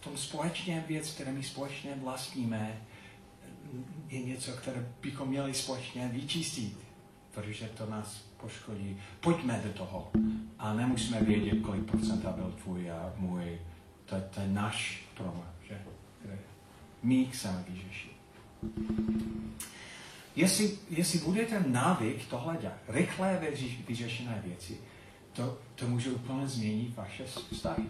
v 0.00 0.04
tom 0.04 0.16
společně 0.16 0.84
věc, 0.88 1.10
které 1.10 1.32
my 1.32 1.42
společně 1.42 1.90
vlastníme, 2.02 2.80
je 4.08 4.22
něco, 4.22 4.52
které 4.52 4.92
bychom 5.02 5.28
měli 5.28 5.54
společně 5.54 6.08
vyčistit, 6.08 6.78
protože 7.34 7.66
to 7.66 7.86
nás 7.86 8.24
poškodí. 8.40 8.96
Pojďme 9.20 9.60
do 9.64 9.72
toho 9.72 10.10
a 10.58 10.74
nemusíme 10.74 11.20
vědět, 11.20 11.60
kolik 11.62 11.84
procenta 11.84 12.32
byl 12.32 12.54
tvůj 12.62 12.90
a 12.90 13.12
můj. 13.16 13.58
To, 14.04 14.16
to 14.34 14.40
je 14.40 14.48
náš 14.48 15.04
problém, 15.14 15.48
že? 15.68 15.78
My 17.02 17.26
chceme 17.26 17.64
vyřešit. 17.68 18.12
Jestli, 20.36 20.78
jestli 20.90 21.18
bude 21.18 21.46
ten 21.46 21.72
návyk 21.72 22.26
tohle 22.26 22.56
dělat, 22.60 22.76
rychlé 22.88 23.40
vyřešené 23.88 24.42
věci, 24.46 24.78
to, 25.32 25.58
to 25.74 25.88
může 25.88 26.10
úplně 26.10 26.48
změnit 26.48 26.96
vaše 26.96 27.24
vztahy. 27.24 27.84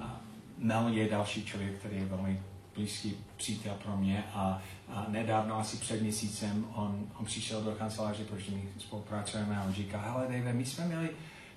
A 0.00 0.20
Mel 0.58 0.88
je 0.88 1.08
další 1.08 1.44
člověk, 1.44 1.78
který 1.78 1.96
je 1.96 2.04
velmi 2.04 2.42
blízký 2.74 3.16
přítel 3.36 3.74
pro 3.82 3.96
mě 3.96 4.24
a, 4.32 4.62
nedávno, 5.08 5.58
asi 5.58 5.76
před 5.76 6.02
měsícem, 6.02 6.66
on, 6.74 7.06
on 7.18 7.24
přišel 7.26 7.62
do 7.62 7.72
kanceláře, 7.72 8.24
protože 8.24 8.50
my 8.50 8.62
spolupracujeme 8.78 9.56
a 9.58 9.64
on 9.64 9.72
říká, 9.72 10.00
hele 10.00 10.22
Dave, 10.22 10.52
my 10.52 10.66
jsme 10.66 10.86
měli 10.86 11.10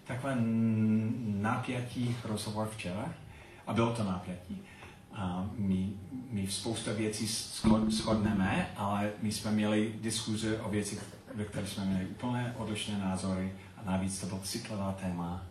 takové 0.03 0.37
napjatí 1.25 2.15
rozhovor 2.23 2.69
včera 2.69 3.13
a 3.67 3.73
bylo 3.73 3.95
to 3.95 4.03
napjatí. 4.03 4.61
A 5.13 5.49
my, 5.57 5.89
my 6.29 6.47
spousta 6.47 6.93
věcí 6.93 7.27
shodneme, 7.89 8.71
ale 8.77 9.11
my 9.21 9.31
jsme 9.31 9.51
měli 9.51 9.93
diskuze 10.01 10.61
o 10.61 10.69
věcech, 10.69 11.05
ve 11.35 11.45
kterých 11.45 11.69
jsme 11.69 11.85
měli 11.85 12.05
úplně 12.05 12.53
odlišné 12.57 12.97
názory 12.97 13.53
a 13.77 13.91
navíc 13.91 14.19
to 14.19 14.25
byl 14.25 14.39
citlivá 14.43 14.91
téma. 14.91 15.43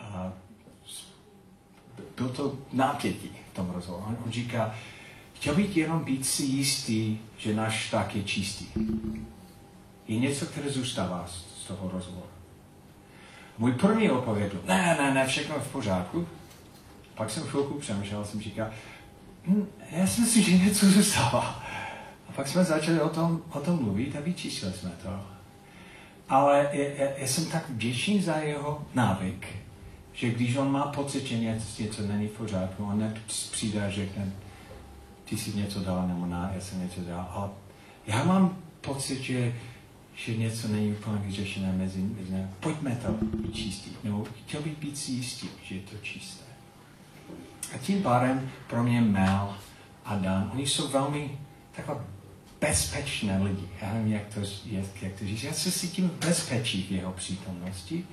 A 0.00 0.32
byl 2.16 2.28
to 2.28 2.58
nápětí 2.72 3.30
v 3.52 3.54
tom 3.54 3.70
rozhovoru. 3.70 4.04
On, 4.08 4.16
on 4.24 4.32
říká, 4.32 4.74
chtěl 5.34 5.54
bych 5.54 5.76
jenom 5.76 6.04
být 6.04 6.26
si 6.26 6.42
jistý, 6.42 7.18
že 7.38 7.54
náš 7.54 7.90
tak 7.90 8.14
je 8.14 8.22
čistý. 8.22 8.66
Je 10.08 10.18
něco, 10.18 10.46
které 10.46 10.70
zůstává 10.70 11.26
z, 11.26 11.66
toho 11.66 11.90
rozhovoru. 11.92 12.26
Můj 13.58 13.72
první 13.72 14.10
odpověď 14.10 14.52
byl, 14.52 14.62
ne, 14.66 14.96
ne, 15.00 15.14
ne, 15.14 15.26
všechno 15.26 15.60
v 15.60 15.72
pořádku. 15.72 16.28
Pak 17.14 17.30
jsem 17.30 17.42
chvilku 17.42 17.78
přemýšlel, 17.78 18.24
jsem 18.24 18.40
říkal, 18.40 18.70
hm, 19.46 19.66
já 19.90 20.06
si 20.06 20.20
myslím, 20.20 20.42
že 20.42 20.58
něco 20.58 20.86
zůstává. 20.86 21.62
A 22.28 22.32
pak 22.36 22.48
jsme 22.48 22.64
začali 22.64 23.00
o 23.00 23.08
tom, 23.08 23.42
o 23.52 23.60
tom 23.60 23.82
mluvit 23.82 24.16
a 24.16 24.20
vyčíslili 24.20 24.74
jsme 24.74 24.90
to. 25.02 25.08
Ale 26.28 26.70
já, 27.18 27.26
jsem 27.26 27.46
tak 27.46 27.70
vděčný 27.70 28.22
za 28.22 28.36
jeho 28.36 28.86
návyk, 28.94 29.46
že 30.12 30.30
když 30.30 30.56
on 30.56 30.72
má 30.72 30.86
pocit, 30.86 31.26
že 31.26 31.38
něco, 31.38 31.82
něco 31.82 32.02
není 32.02 32.28
v 32.28 32.30
pořádku, 32.32 32.84
on 32.84 33.14
přijde 33.26 33.86
a 33.86 33.90
řekne, 33.90 34.32
ty 35.24 35.36
si 35.36 35.56
něco 35.56 35.80
dal, 35.80 36.08
nebo 36.08 36.26
na, 36.26 36.50
já 36.54 36.60
jsem 36.60 36.82
něco 36.82 37.00
dal. 37.00 37.20
A 37.20 37.50
já 38.06 38.24
mám 38.24 38.58
pocit, 38.80 39.22
že, 39.22 39.54
že 40.14 40.36
něco 40.36 40.68
není 40.68 40.92
úplně 40.92 41.18
vyřešené 41.18 41.72
mezi, 41.72 42.00
mezi 42.00 42.46
pojďme 42.60 43.00
to 43.02 43.14
vyčistit. 43.46 44.04
Nebo 44.04 44.26
chtěl 44.46 44.62
bych 44.62 44.78
být 44.78 44.98
si 44.98 45.12
jistý, 45.12 45.48
že 45.62 45.74
je 45.74 45.80
to 45.80 45.96
čisté. 46.02 46.44
A 47.74 47.78
tím 47.78 48.02
pádem 48.02 48.50
pro 48.68 48.84
mě 48.84 49.00
Mel 49.00 49.56
a 50.04 50.16
Dan, 50.16 50.50
oni 50.54 50.66
jsou 50.66 50.88
velmi 50.88 51.38
takové 51.76 52.04
bezpečné 52.60 53.42
lidi. 53.42 53.68
Já 53.82 53.94
nevím, 53.94 54.12
jak 54.12 54.34
to, 54.34 54.40
je, 54.64 54.84
jak 55.02 55.12
to 55.12 55.26
říct. 55.26 55.42
Já 55.42 55.52
se 55.52 55.72
cítím 55.72 56.10
bezpečí 56.20 56.82
v 56.82 56.90
jeho 56.90 57.12
přítomnosti 57.12 58.06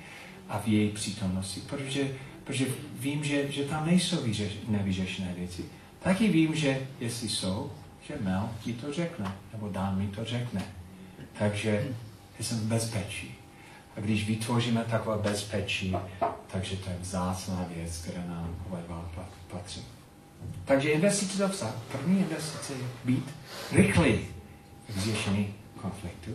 a 0.48 0.58
v 0.58 0.68
její 0.68 0.90
přítomnosti, 0.90 1.60
protože, 1.60 2.10
protože 2.44 2.66
vím, 2.98 3.24
že, 3.24 3.52
že 3.52 3.64
tam 3.64 3.86
nejsou 3.86 4.22
vyřeš, 4.22 4.52
nevyřešené 4.68 5.34
věci. 5.38 5.64
Taky 6.04 6.28
vím, 6.28 6.54
že 6.54 6.86
jestli 7.00 7.28
jsou, 7.28 7.72
že 8.08 8.14
Mel 8.20 8.50
mi 8.66 8.72
to 8.72 8.92
řekne, 8.92 9.32
nebo 9.52 9.68
Dan 9.68 9.98
mi 9.98 10.06
to 10.06 10.24
řekne. 10.24 10.62
Takže 11.38 11.88
jsem 12.40 12.58
v 12.58 12.64
bezpečí. 12.64 13.34
A 13.96 14.00
když 14.00 14.26
vytvoříme 14.26 14.84
takové 14.84 15.18
bezpečí, 15.18 15.96
takže 16.46 16.76
to 16.76 16.90
je 16.90 16.96
vzácná 17.00 17.66
věc, 17.74 17.98
která 17.98 18.24
nám 18.26 18.56
oba 18.70 19.04
patří. 19.50 19.84
Takže 20.64 20.90
investice 20.90 21.38
do 21.38 21.48
vztah. 21.48 21.74
První 21.92 22.20
investice 22.20 22.72
je 22.72 22.84
být 23.04 23.30
rychlý 23.72 24.20
v 24.88 24.98
řešení 24.98 25.54
konfliktu. 25.82 26.30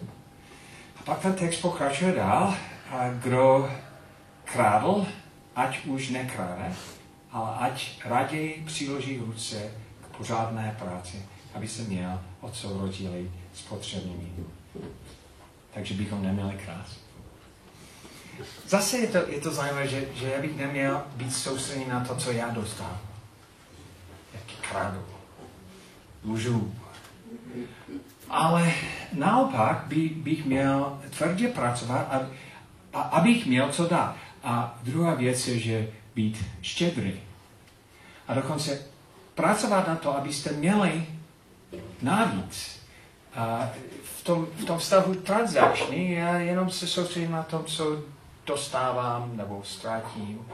A 1.00 1.04
pak 1.04 1.20
ten 1.20 1.34
text 1.34 1.62
pokračuje 1.62 2.14
dál. 2.14 2.56
A 2.92 3.10
kdo 3.10 3.72
krádl, 4.44 5.06
ať 5.56 5.86
už 5.86 6.10
nekráde, 6.10 6.74
ale 7.38 7.56
ať 7.60 8.06
raději 8.06 8.64
přiloží 8.66 9.18
ruce 9.18 9.72
k 10.02 10.18
pořádné 10.18 10.76
práci, 10.80 11.26
aby 11.54 11.68
se 11.68 11.82
měl 11.82 12.22
o 12.42 12.50
co 12.50 12.80
rodili 12.80 13.32
s 13.54 13.62
potřebnými. 13.62 14.32
Takže 15.74 15.94
bychom 15.94 16.24
neměli 16.24 16.58
krás. 16.66 16.98
Zase 18.68 18.98
je 18.98 19.08
to, 19.08 19.18
je 19.18 19.42
to 19.42 19.52
zajímavé, 19.52 19.88
že, 19.88 20.06
že 20.16 20.30
já 20.30 20.42
bych 20.42 20.58
neměl 20.58 21.04
být 21.16 21.36
soustředěný 21.36 21.90
na 21.90 22.06
to, 22.06 22.16
co 22.16 22.32
já 22.32 22.50
dostávám. 22.50 23.00
Jaký 24.34 24.56
kradu. 24.70 25.06
Lžu. 26.26 26.74
Ale 28.30 28.74
naopak 29.14 29.84
by, 29.88 30.10
bych 30.10 30.46
měl 30.46 31.00
tvrdě 31.18 31.48
pracovat, 31.48 32.08
a, 32.12 32.22
a, 32.94 33.02
abych 33.02 33.46
měl 33.46 33.70
co 33.70 33.88
dát. 33.88 34.16
A 34.44 34.80
druhá 34.84 35.14
věc 35.14 35.48
je, 35.48 35.60
že 35.60 35.90
být 36.16 36.46
štědrý. 36.62 37.27
A 38.28 38.34
dokonce 38.34 38.82
pracovat 39.36 39.88
na 39.88 39.96
to, 39.96 40.18
abyste 40.18 40.52
měli 40.52 41.06
navíc. 42.02 42.80
A 43.36 43.70
v 44.04 44.24
tom, 44.24 44.48
v 44.58 44.66
tom 44.66 44.80
stavu 44.80 45.16
transakční 45.16 46.12
já 46.12 46.38
jenom 46.38 46.70
se 46.70 46.88
soustředím 46.88 47.32
na 47.32 47.44
tom, 47.44 47.66
co 47.66 48.04
dostávám 48.46 49.38
nebo 49.38 49.64
ztratím. 49.64 50.46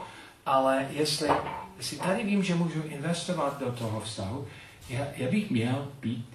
Ale 0.46 0.86
jestli, 0.90 1.28
jestli 1.76 1.96
tady 1.96 2.24
vím, 2.24 2.42
že 2.42 2.54
můžu 2.54 2.82
investovat 2.82 3.60
do 3.60 3.72
toho 3.72 4.00
vztahu, 4.00 4.46
já, 4.88 5.04
já 5.16 5.30
bych 5.30 5.50
měl 5.50 5.88
být, 6.00 6.28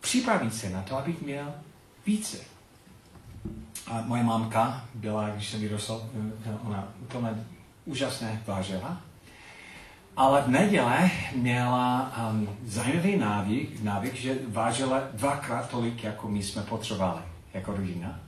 připravit 0.00 0.54
se 0.54 0.70
na 0.70 0.82
to, 0.82 0.98
abych 0.98 1.22
měl 1.22 1.54
více. 2.06 2.38
A 3.86 4.02
moje 4.02 4.22
mamka 4.22 4.84
byla, 4.94 5.28
když 5.28 5.50
jsem 5.50 5.60
vyrostl, 5.60 6.10
eh, 6.46 6.58
ona 6.64 6.88
úplně 7.02 7.46
úžasné 7.84 8.42
vážila. 8.46 9.00
Ale 10.16 10.42
v 10.42 10.48
neděle 10.48 11.10
měla 11.34 12.12
um, 12.30 12.48
zajímavý 12.64 13.16
návyk, 13.16 13.82
návyk, 13.82 14.14
že 14.14 14.38
vážila 14.48 15.00
dvakrát 15.12 15.70
tolik, 15.70 16.04
jako 16.04 16.28
my 16.28 16.42
jsme 16.42 16.62
potřebovali, 16.62 17.22
jako 17.54 17.72
rodina. 17.72 18.20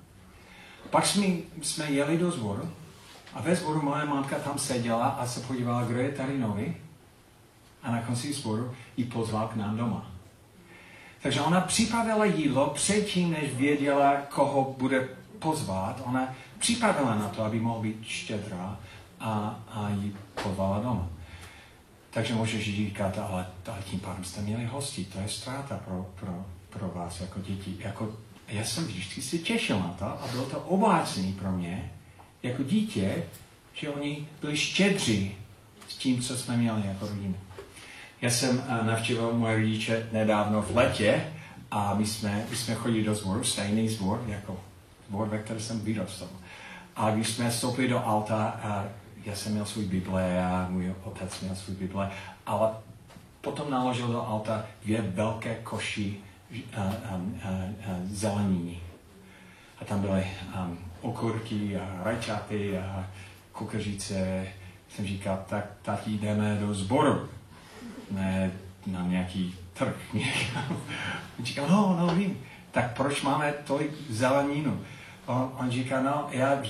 Pak 0.90 1.06
jsme, 1.06 1.26
jsme 1.62 1.90
jeli 1.90 2.18
do 2.18 2.30
zboru 2.30 2.70
a 3.34 3.40
ve 3.40 3.56
zboru 3.56 3.82
moje 3.82 4.04
mámka 4.04 4.38
tam 4.38 4.58
seděla 4.58 5.06
a 5.06 5.26
se 5.26 5.40
podívala, 5.40 5.84
kdo 5.84 5.98
je 5.98 6.12
tady 6.12 6.38
nový. 6.38 6.76
A 7.82 7.90
na 7.90 8.02
konci 8.02 8.32
zboru 8.32 8.72
ji 8.96 9.04
pozval 9.04 9.48
k 9.48 9.56
nám 9.56 9.76
doma. 9.76 10.10
Takže 11.22 11.40
ona 11.40 11.60
připravila 11.60 12.24
jídlo 12.24 12.70
předtím, 12.70 13.30
než 13.30 13.54
věděla, 13.54 14.16
koho 14.16 14.74
bude 14.78 15.08
pozvat. 15.38 16.02
Ona 16.04 16.34
připravila 16.58 17.14
na 17.14 17.28
to, 17.28 17.44
aby 17.44 17.60
mohla 17.60 17.82
být 17.82 18.04
štědrá 18.04 18.76
a, 19.20 19.60
a 19.68 19.88
ji 19.88 20.16
pozvala 20.42 20.78
doma. 20.78 21.08
Takže 22.14 22.34
můžeš 22.34 22.64
říkat, 22.64 23.18
ale, 23.18 23.46
ale 23.66 23.78
tím 23.90 24.00
pádem 24.00 24.24
jste 24.24 24.40
měli 24.40 24.64
hosti, 24.64 25.04
to 25.04 25.20
je 25.20 25.28
ztráta 25.28 25.76
pro, 25.76 26.06
pro, 26.20 26.46
pro 26.70 26.88
vás 26.88 27.20
jako 27.20 27.40
děti. 27.40 27.76
Jako, 27.78 28.12
já 28.48 28.64
jsem 28.64 28.84
vždycky 28.84 29.22
si 29.22 29.38
těšil 29.38 29.78
na 29.78 29.94
to 29.98 30.04
a 30.04 30.28
bylo 30.32 30.46
to 30.46 30.60
obácný 30.60 31.32
pro 31.32 31.52
mě, 31.52 31.92
jako 32.42 32.62
dítě, 32.62 33.22
že 33.72 33.88
oni 33.88 34.28
byli 34.40 34.56
štědří 34.56 35.36
s 35.88 35.96
tím, 35.96 36.22
co 36.22 36.36
jsme 36.36 36.56
měli 36.56 36.82
jako 36.86 37.08
rodina. 37.08 37.38
Já 38.22 38.30
jsem 38.30 38.58
uh, 38.58 38.86
navštívil 38.86 39.32
moje 39.32 39.56
rodiče 39.56 40.08
nedávno 40.12 40.62
v 40.62 40.76
letě 40.76 41.24
a 41.70 41.94
my 41.94 42.06
jsme, 42.06 42.46
my 42.50 42.56
jsme 42.56 42.74
chodili 42.74 43.04
do 43.04 43.14
zboru, 43.14 43.44
stejný 43.44 43.88
zbor, 43.88 44.24
jako 44.26 44.60
zbor, 45.08 45.28
ve 45.28 45.38
kterém 45.38 45.62
jsem 45.62 45.80
vyrostl. 45.80 46.28
A 46.96 47.10
když 47.10 47.28
jsme 47.28 47.50
vstoupili 47.50 47.88
do 47.88 48.06
alta, 48.06 48.60
uh, 48.64 49.03
já 49.26 49.34
jsem 49.36 49.52
měl 49.52 49.64
svůj 49.64 49.84
Bible 49.84 50.44
a 50.44 50.66
můj 50.70 50.94
otec 51.04 51.40
měl 51.40 51.56
svůj 51.56 51.76
Bible, 51.76 52.10
ale 52.46 52.70
potom 53.40 53.70
naložil 53.70 54.08
do 54.08 54.26
auta 54.26 54.64
dvě 54.82 55.02
velké 55.02 55.54
koši 55.54 56.16
um, 56.50 57.40
uh, 57.44 57.50
uh, 57.50 58.06
zeleniny. 58.06 58.80
A 59.80 59.84
tam 59.84 60.00
byly 60.00 60.26
um, 60.56 60.78
okurky 61.00 61.76
a 61.76 62.02
rajčaty 62.02 62.78
a 62.78 63.06
kukařice. 63.52 64.46
Jsem 64.88 65.06
říkal, 65.06 65.44
tak 65.48 65.66
tati 65.82 66.10
jdeme 66.10 66.56
do 66.60 66.74
sboru, 66.74 67.28
ne 68.10 68.50
na 68.86 69.02
nějaký 69.02 69.54
trh. 69.72 69.96
on 71.38 71.44
říkal, 71.44 71.68
no, 71.68 71.96
no, 72.00 72.14
vím. 72.14 72.38
Tak 72.70 72.96
proč 72.96 73.22
máme 73.22 73.52
tolik 73.52 73.90
zeleninu? 74.10 74.80
On, 75.26 75.52
on 75.58 75.70
říká, 75.70 76.02
no, 76.02 76.28
já, 76.30 76.62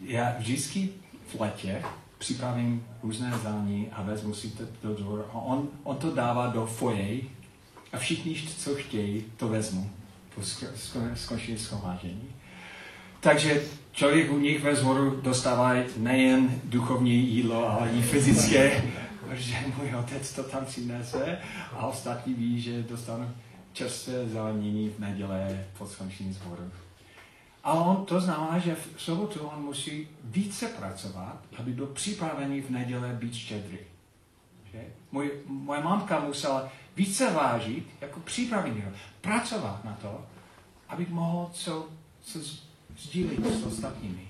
já 0.00 0.34
vždycky 0.38 0.88
v 1.28 1.40
letě 1.40 1.82
připravím 2.18 2.86
různé 3.02 3.32
zání 3.42 3.88
a 3.92 4.02
vezmu 4.02 4.34
si 4.34 4.50
to 4.50 4.64
do 4.82 4.94
dvoru. 4.94 5.24
A 5.32 5.34
on, 5.34 5.68
on 5.84 5.96
to 5.96 6.14
dává 6.14 6.46
do 6.46 6.66
foyer 6.66 7.20
a 7.92 7.98
všichni, 7.98 8.34
co 8.58 8.74
chtějí, 8.74 9.24
to 9.36 9.48
vezmu. 9.48 9.90
skončili 11.14 11.58
schromáždění. 11.58 12.28
Takže 13.20 13.62
člověk 13.92 14.32
u 14.32 14.38
nich 14.38 14.62
ve 14.62 14.76
zboru 14.76 15.20
dostává 15.20 15.74
nejen 15.96 16.60
duchovní 16.64 17.28
jídlo, 17.28 17.68
ale 17.68 17.90
i 17.90 18.02
fyzické, 18.02 18.82
protože 19.28 19.54
můj 19.76 19.94
otec 19.94 20.32
to 20.32 20.42
tam 20.42 20.64
přinese 20.64 21.38
a 21.72 21.86
ostatní 21.86 22.34
ví, 22.34 22.60
že 22.60 22.82
dostanou 22.82 23.30
čerstvé 23.72 24.28
zeleniny 24.28 24.90
v 24.90 24.98
neděle 24.98 25.64
po 25.78 25.86
skončení 25.86 26.32
zboru. 26.32 26.70
A 27.68 27.72
on, 27.72 28.04
to 28.04 28.20
znamená, 28.20 28.58
že 28.58 28.74
v 28.74 29.02
sobotu 29.02 29.40
on 29.40 29.64
musí 29.64 30.08
více 30.24 30.68
pracovat, 30.68 31.38
aby 31.58 31.72
byl 31.72 31.86
připravený 31.86 32.60
v 32.60 32.70
neděle 32.70 33.12
být 33.12 33.34
štědrý. 33.34 33.78
Můj, 35.12 35.30
moje 35.46 35.82
mamka 35.82 36.20
musela 36.20 36.68
více 36.96 37.32
vážit, 37.32 37.86
jako 38.00 38.20
připravený, 38.20 38.82
pracovat 39.20 39.84
na 39.84 39.92
to, 39.92 40.26
abych 40.88 41.08
mohl 41.08 41.50
co, 41.52 41.88
co 42.20 42.38
sdílit 42.98 43.46
s 43.46 43.64
ostatními. 43.64 44.28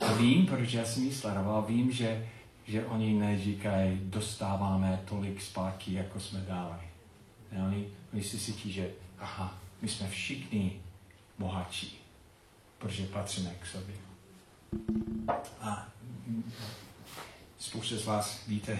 A 0.00 0.12
vím, 0.12 0.46
protože 0.46 0.86
jsem 0.86 1.02
ji 1.02 1.14
sledoval, 1.14 1.62
vím, 1.62 1.92
že, 1.92 2.28
že 2.66 2.86
oni 2.86 3.14
neříkají, 3.14 4.00
dostáváme 4.02 5.02
tolik 5.04 5.42
zpátky, 5.42 5.92
jako 5.92 6.20
jsme 6.20 6.40
dali. 6.40 6.74
Ne, 7.52 7.66
oni, 7.66 7.86
oni 8.12 8.22
si 8.22 8.38
cítí, 8.38 8.72
že 8.72 8.90
aha, 9.18 9.58
my 9.82 9.88
jsme 9.88 10.08
všichni 10.08 10.80
bohatší, 11.38 12.03
protože 12.84 13.06
patříme 13.06 13.50
k 13.60 13.66
sobě. 13.66 13.94
A 15.60 15.88
spousta 17.58 17.96
z 17.96 18.04
vás 18.04 18.46
víte, 18.48 18.78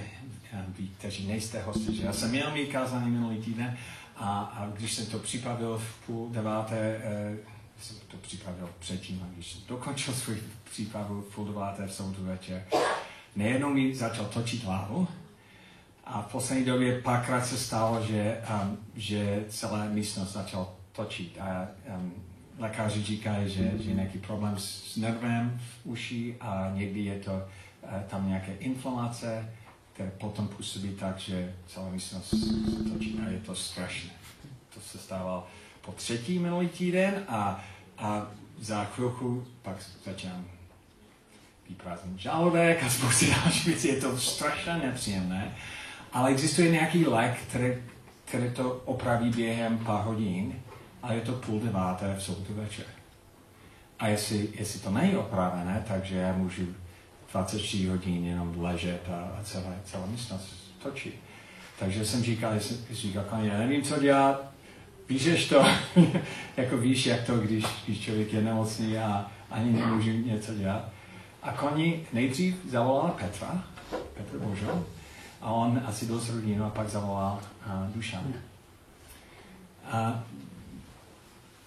ví, 0.69 0.91
kteří 0.99 1.27
nejste 1.27 1.63
hosty, 1.63 1.95
že 1.97 2.05
já 2.05 2.13
jsem 2.13 2.31
měl 2.31 2.51
mít 2.51 2.73
kázání 2.73 3.11
minulý 3.11 3.39
týden 3.39 3.79
a, 4.17 4.41
a 4.41 4.67
když 4.67 4.93
jsem 4.95 5.07
to 5.07 5.19
připravil 5.19 5.79
v 5.79 6.07
půl 6.07 6.31
deváté, 6.31 7.01
eh, 7.05 7.37
jsem 7.81 7.97
to 8.09 8.17
připravil 8.17 8.71
předtím, 8.79 9.23
a 9.25 9.35
když 9.35 9.53
jsem 9.53 9.61
dokončil 9.69 10.15
svůj 10.15 10.37
přípravu 10.71 11.23
v 11.23 11.35
půl 11.35 11.45
deváté 11.45 11.87
v 11.87 11.93
sobotu 11.93 12.25
večer, 12.25 12.67
nejednou 13.37 13.75
mi 13.75 13.95
začal 13.95 14.27
točit 14.27 14.65
hlavu 14.65 15.09
a 16.05 16.23
v 16.23 16.33
poslední 16.33 16.65
době 16.65 17.03
párkrát 17.03 17.47
se 17.47 17.59
stalo, 17.59 18.07
že, 18.07 18.43
um, 18.63 18.79
že 18.95 19.45
celá 19.49 19.85
místnost 19.85 20.33
začal 20.33 20.75
točit 20.93 21.39
a 21.41 21.69
um, 21.97 22.34
lékaři 22.59 23.03
říkají, 23.03 23.51
že, 23.51 23.73
že 23.79 23.91
je 23.91 23.95
nějaký 23.95 24.19
problém 24.19 24.55
s 24.59 24.97
nervem 24.97 25.61
v 25.61 25.87
uši 25.87 26.37
a 26.41 26.71
někdy 26.75 27.01
je 27.01 27.19
to 27.19 27.33
uh, 27.33 27.91
tam 28.09 28.29
nějaké 28.29 28.53
inflamace, 28.53 29.53
které 29.93 30.11
potom 30.11 30.49
působí 30.49 30.89
tak, 30.89 31.19
že 31.19 31.55
celá 31.67 31.89
místnost 31.89 32.29
se 32.31 32.91
točí 32.93 33.21
a 33.27 33.31
je 33.31 33.39
to 33.39 33.55
strašné. 33.55 34.11
To 34.75 34.81
se 34.81 34.99
stávalo 34.99 35.47
po 35.81 35.93
třetí 35.93 36.39
minulý 36.39 36.69
týden 36.69 37.25
a, 37.29 37.65
a 37.99 38.27
za 38.61 38.85
chvilku 38.85 39.47
pak 39.63 39.77
začínám 40.05 40.45
vyprázdnit 41.69 42.19
žaludek 42.19 42.83
a 42.83 42.91
spoustu 42.91 43.27
dalších 43.27 43.67
věcí. 43.67 43.89
Je 43.89 44.01
to 44.01 44.19
strašně 44.19 44.77
nepříjemné, 44.77 45.55
ale 46.13 46.31
existuje 46.31 46.71
nějaký 46.71 47.07
lék, 47.07 47.39
který, 47.49 47.75
který 48.25 48.51
to 48.51 48.73
opraví 48.73 49.31
během 49.31 49.79
pár 49.79 50.05
hodin 50.05 50.55
a 51.05 51.13
je 51.13 51.21
to 51.21 51.33
půl 51.33 51.61
deváté 51.61 52.15
v 52.19 52.23
sobotu 52.23 52.55
večer. 52.55 52.85
A 53.99 54.09
jestli, 54.09 54.49
jestli 54.59 54.81
to 54.81 54.91
není 54.91 55.17
opravené, 55.17 55.85
takže 55.89 56.17
já 56.17 56.33
můžu 56.33 56.67
24 57.33 57.89
hodin 57.89 58.25
jenom 58.25 58.55
ležet 58.59 59.03
a, 59.09 59.41
a 59.41 59.43
celá, 59.45 59.75
celá 59.85 60.07
místnost 60.07 60.75
točí. 60.83 61.13
Takže 61.79 62.05
jsem 62.05 62.23
říkal, 62.23 62.61
jsem 62.61 62.77
říkal, 62.91 63.25
já 63.43 63.59
nevím, 63.59 63.83
co 63.83 64.01
dělat, 64.01 64.45
píšeš 65.07 65.49
to, 65.49 65.65
jako 66.57 66.77
víš, 66.77 67.07
jak 67.07 67.27
to, 67.27 67.39
když, 67.39 67.65
když 67.87 68.01
člověk 68.01 68.33
je 68.33 68.43
nemocný 68.43 68.99
a 68.99 69.31
ani 69.51 69.73
nemůže 69.73 70.13
něco 70.13 70.55
dělat. 70.55 70.89
A 71.43 71.53
koni 71.53 72.07
nejdřív 72.13 72.57
zavolal 72.71 73.15
Petra, 73.21 73.65
Petr 74.15 74.39
Božo, 74.39 74.87
a 75.41 75.51
on 75.51 75.83
asi 75.87 76.07
byl 76.07 76.21
s 76.21 76.31
rodinou 76.31 76.65
a 76.65 76.71
pak 76.71 76.89
zavolal 76.89 77.41
uh, 77.67 77.95
Dušan. 77.95 78.33
A 79.91 80.25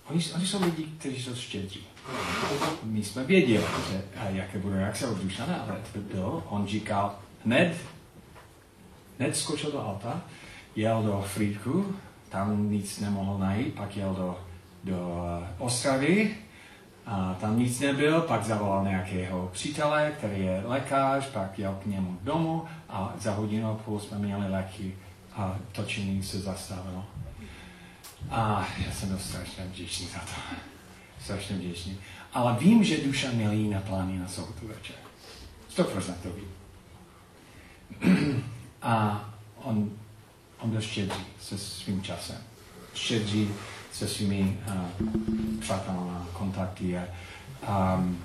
oni, 0.10 0.26
oni 0.36 0.48
jsou 0.48 0.64
lidi, 0.64 0.84
kteří 0.84 1.24
jsou 1.24 1.36
štědří. 1.36 1.88
My 2.84 3.04
jsme 3.04 3.24
věděli, 3.24 3.66
že, 3.92 4.02
a 4.20 4.30
jaké 4.30 4.60
bude 4.60 4.76
reakce 4.76 5.08
od 5.08 5.18
Dušana, 5.18 5.56
ale 5.56 5.82
to 5.94 6.00
bylo, 6.00 6.44
on 6.50 6.68
říkal, 6.68 7.16
hned, 7.46 7.78
hned 9.20 9.38
skočil 9.38 9.72
do 9.72 9.86
auta, 9.88 10.22
jel 10.76 11.04
do 11.04 11.26
Frýdku, 11.28 11.96
tam 12.30 12.72
nic 12.72 13.00
nemohl 13.00 13.38
najít, 13.38 13.76
pak 13.76 13.98
jel 13.98 14.14
do, 14.14 14.40
do 14.84 15.24
Ostravy, 15.58 16.36
a 17.06 17.38
tam 17.42 17.60
nic 17.60 17.80
nebyl, 17.80 18.22
pak 18.22 18.44
zavolal 18.44 18.84
nějakého 18.84 19.50
přítele, 19.54 20.12
který 20.18 20.42
je 20.42 20.64
lékař, 20.66 21.26
pak 21.26 21.60
jel 21.60 21.78
k 21.84 21.86
němu 21.86 22.18
domů 22.22 22.66
a 22.90 23.14
za 23.20 23.34
hodinu 23.34 23.72
a 23.72 23.76
půl 23.76 24.00
jsme 24.00 24.20
měli 24.20 24.50
léky 24.50 24.96
a 25.36 25.56
točení 25.72 26.24
se 26.24 26.40
zastavilo. 26.40 27.06
A 28.30 28.68
já 28.86 28.92
jsem 28.92 29.10
byl 29.10 29.20
strašně 29.20 29.64
vděčný 29.64 30.08
za 30.08 30.20
to. 30.20 30.58
Strašně 31.24 31.56
vděčný. 31.56 31.98
Ale 32.34 32.58
vím, 32.60 32.84
že 32.84 33.04
duša 33.06 33.32
měl 33.32 33.52
jiné 33.52 33.82
plány 33.82 34.20
na 34.20 34.28
sobotu 34.28 34.68
večer. 34.68 34.96
100% 35.76 36.14
to 36.14 36.30
vím. 36.30 36.54
A 38.82 39.26
on 39.56 39.92
on 40.60 40.70
byl 40.70 40.82
štědrý 40.82 41.20
se 41.42 41.58
svým 41.58 42.02
časem. 42.02 42.38
Štědrý 42.94 43.50
se 43.92 44.08
svými 44.08 44.60
uh, 44.68 45.60
přáteli 45.60 45.98
a 45.98 46.28
kontakty. 46.34 46.98
A, 46.98 47.96
um, 47.96 48.20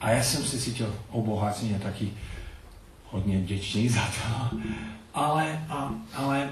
a 0.00 0.10
já 0.10 0.22
jsem 0.22 0.44
se 0.44 0.58
cítil 0.58 0.94
obohacený 1.10 1.74
a 1.74 1.78
taky 1.78 2.12
hodně 3.04 3.38
vděčný 3.38 3.88
za 3.88 4.00
to. 4.00 4.56
Ale, 5.14 5.64
a, 5.68 5.94
ale 6.14 6.50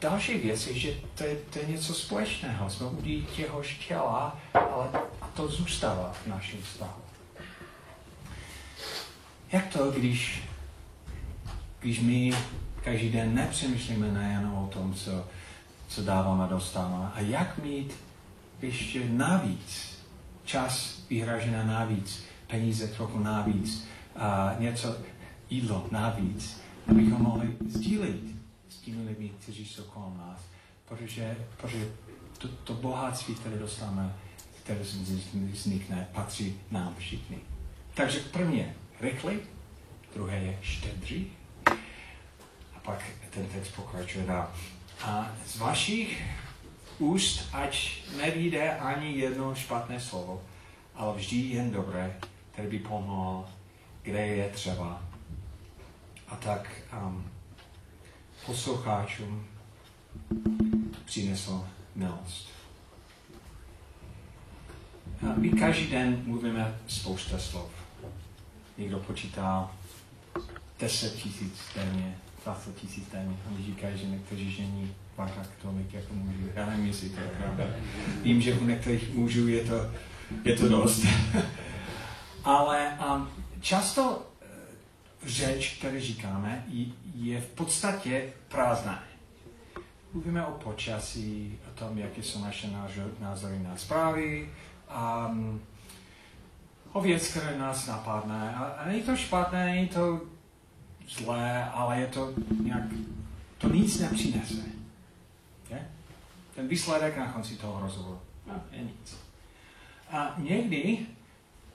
další 0.00 0.38
věc 0.38 0.66
je, 0.66 0.78
že 0.78 0.94
to 1.14 1.24
je, 1.24 1.36
to 1.36 1.58
je 1.58 1.66
něco 1.66 1.94
společného. 1.94 2.70
Jsme 2.70 2.86
u 2.86 3.02
těhož 3.36 3.74
těla, 3.88 4.38
ale 4.54 4.88
to 5.34 5.48
zůstává 5.48 6.12
v 6.24 6.26
našem 6.26 6.62
vztahu. 6.62 7.02
Jak 9.52 9.66
to, 9.66 9.90
když, 9.90 10.42
když 11.80 12.00
my 12.00 12.32
každý 12.84 13.10
den 13.10 13.34
nepřemýšlíme 13.34 14.12
nejen 14.12 14.46
o 14.46 14.70
tom, 14.72 14.94
co, 14.94 15.24
co 15.88 16.02
dáváme 16.02 16.44
a 16.44 16.46
dostáváme. 16.46 17.10
A 17.14 17.20
jak 17.20 17.58
mít 17.58 17.94
ještě 18.62 19.08
navíc, 19.08 19.98
čas 20.44 20.98
vyhražené 21.10 21.64
navíc, 21.64 22.24
peníze 22.46 22.88
trochu 22.88 23.18
navíc, 23.18 23.88
a 24.16 24.54
něco, 24.58 24.96
jídlo 25.50 25.86
navíc, 25.90 26.60
abychom 26.88 27.22
mohli 27.22 27.56
sdílit 27.68 28.35
těmi 28.86 29.08
lidmi, 29.08 29.28
kteří 29.28 29.66
jsou 29.66 29.82
kolem 29.82 30.18
nás. 30.18 30.40
Protože, 30.88 31.36
protože 31.56 31.88
to, 32.38 32.48
to 32.48 32.74
bohatství, 32.74 33.34
které 33.34 33.58
dostáváme, 33.58 34.16
které 34.62 34.80
vznikne, 35.52 36.08
patří 36.12 36.60
nám 36.70 36.94
všichni. 36.98 37.38
Takže 37.94 38.20
první 38.20 38.58
je 38.58 38.74
rychlý, 39.00 39.38
druhé 40.14 40.36
je 40.38 40.58
štědrý 40.62 41.26
pak 42.86 43.02
ten 43.30 43.46
text 43.46 43.74
pokračuje 43.76 44.26
dál. 44.26 44.50
A 45.04 45.30
z 45.46 45.58
vašich 45.58 46.22
úst, 46.98 47.48
ať 47.52 48.02
nevíde 48.16 48.76
ani 48.76 49.18
jedno 49.18 49.54
špatné 49.54 50.00
slovo, 50.00 50.42
ale 50.94 51.16
vždy 51.16 51.36
jen 51.36 51.70
dobré, 51.70 52.16
které 52.52 52.68
by 52.68 52.78
pomohlo, 52.78 53.48
kde 54.02 54.26
je 54.26 54.48
třeba. 54.48 55.02
A 56.28 56.36
tak 56.36 56.70
um, 57.02 57.30
poslucháčům 58.46 59.46
přinesl 61.04 61.64
milost. 61.94 62.48
A 65.22 65.34
my 65.36 65.50
každý 65.50 65.86
den 65.86 66.22
mluvíme 66.26 66.78
spousta 66.86 67.38
slov. 67.38 67.70
Někdo 68.78 68.98
počítá 68.98 69.70
10 70.80 71.14
tisíc 71.14 71.60
denně, 71.74 72.18
20 72.44 72.76
tisíc 72.76 73.08
téměř. 73.08 73.38
Oni 73.50 73.64
říkají, 73.64 73.98
že 73.98 74.06
někteří 74.06 74.52
žení 74.52 74.94
dvakrát 75.14 75.48
tolik 75.62 75.94
jako 75.94 76.14
mužů. 76.14 76.48
Já 76.54 76.66
nevím, 76.66 76.86
jestli 76.86 77.10
to 77.10 77.20
je 77.20 77.28
pravda. 77.28 77.64
Vím, 78.22 78.40
že 78.40 78.54
u 78.54 78.64
některých 78.64 79.14
mužů 79.14 79.48
je 79.48 79.64
to, 79.64 79.90
je 80.44 80.56
to 80.56 80.68
dost. 80.68 81.06
Ale 82.44 82.98
um, 83.14 83.28
často 83.60 84.22
řeč, 85.24 85.76
kterou 85.78 86.00
říkáme, 86.00 86.64
je 87.14 87.40
v 87.40 87.46
podstatě 87.46 88.32
prázdná. 88.48 89.04
Mluvíme 90.12 90.46
o 90.46 90.52
počasí, 90.52 91.58
o 91.70 91.78
tom, 91.78 91.98
jaké 91.98 92.22
jsou 92.22 92.44
naše 92.44 92.70
názory 93.20 93.58
na 93.58 93.76
zprávy, 93.76 94.50
um, 95.28 95.60
o 96.92 97.00
věc, 97.00 97.28
které 97.28 97.58
nás 97.58 97.86
napadne. 97.86 98.54
A, 98.54 98.64
a 98.64 98.86
není 98.86 99.02
to 99.02 99.16
špatné, 99.16 99.66
není 99.66 99.88
to 99.88 100.20
zlé, 101.08 101.64
ale 101.64 102.00
je 102.00 102.06
to 102.06 102.34
nějak, 102.62 102.84
to 103.58 103.68
nic 103.68 104.00
nepřinese. 104.00 104.62
Je? 105.70 105.88
ten 106.56 106.68
výsledek 106.68 107.16
na 107.16 107.32
konci 107.32 107.56
toho 107.56 107.80
rozhovoru 107.80 108.20
no, 108.46 108.62
je 108.72 108.82
nic. 108.82 109.16
A 110.10 110.34
někdy 110.38 111.06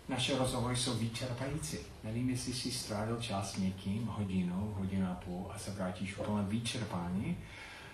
naše 0.10 0.38
rozhovory 0.38 0.76
jsou 0.76 0.94
vyčerpající. 0.94 1.78
Nevím, 2.04 2.30
jestli 2.30 2.54
jsi 2.54 2.72
strávil 2.72 3.18
čas 3.22 3.58
někým, 3.58 4.08
hodinu, 4.08 4.74
hodinu 4.78 5.12
a 5.12 5.16
půl 5.16 5.52
a 5.56 5.60
se 5.60 5.72
vrátíš 5.72 6.18
úplně 6.18 6.48
vyčerpání, 6.48 7.38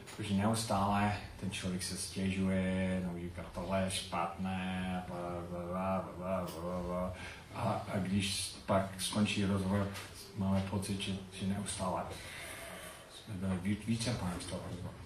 protože 0.06 0.34
neustále 0.34 1.18
ten 1.40 1.52
člověk 1.52 1.84
se 1.84 1.98
stěžuje, 1.98 3.02
no 3.06 3.20
říká, 3.20 3.46
tohle 3.54 3.82
je 3.82 3.92
špatné, 3.92 5.04
bla, 5.08 5.18
bla, 5.50 5.66
bla, 5.72 6.12
bla, 6.18 6.48
bla, 6.62 6.82
bla. 6.82 7.14
A, 7.56 7.86
a 7.94 7.98
když 7.98 8.56
pak 8.66 9.02
skončí 9.02 9.46
rozhovor, 9.46 9.88
máme 10.38 10.62
pocit, 10.70 11.02
že, 11.02 11.12
že 11.40 11.48
neustále 11.48 12.04
jsme 13.26 13.34
byli 13.34 13.78
vyčerpáni 13.88 14.42
z 14.42 14.46
toho 14.46 14.62
rozhovoru. 14.70 14.98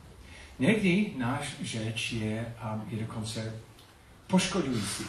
Někdy 0.59 1.13
náš 1.17 1.61
řeč 1.61 2.11
je, 2.11 2.55
um, 2.73 2.83
je 2.89 2.99
dokonce 2.99 3.53
poškodující. 4.27 5.03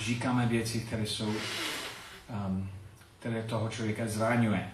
Říkáme 0.00 0.46
věci, 0.46 0.80
které 0.80 1.06
jsou, 1.06 1.28
um, 1.28 2.70
které 3.22 3.42
toho 3.42 3.68
člověka 3.68 4.06
zraňuje 4.06 4.72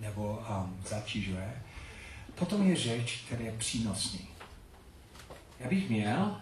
nebo 0.00 0.44
um, 0.50 0.82
zatížuje. 0.88 1.62
Potom 2.34 2.70
je 2.70 2.76
řeč, 2.76 3.22
která 3.26 3.42
je 3.42 3.52
přínosný. 3.52 4.28
Já 5.60 5.68
bych 5.68 5.90
měl 5.90 6.40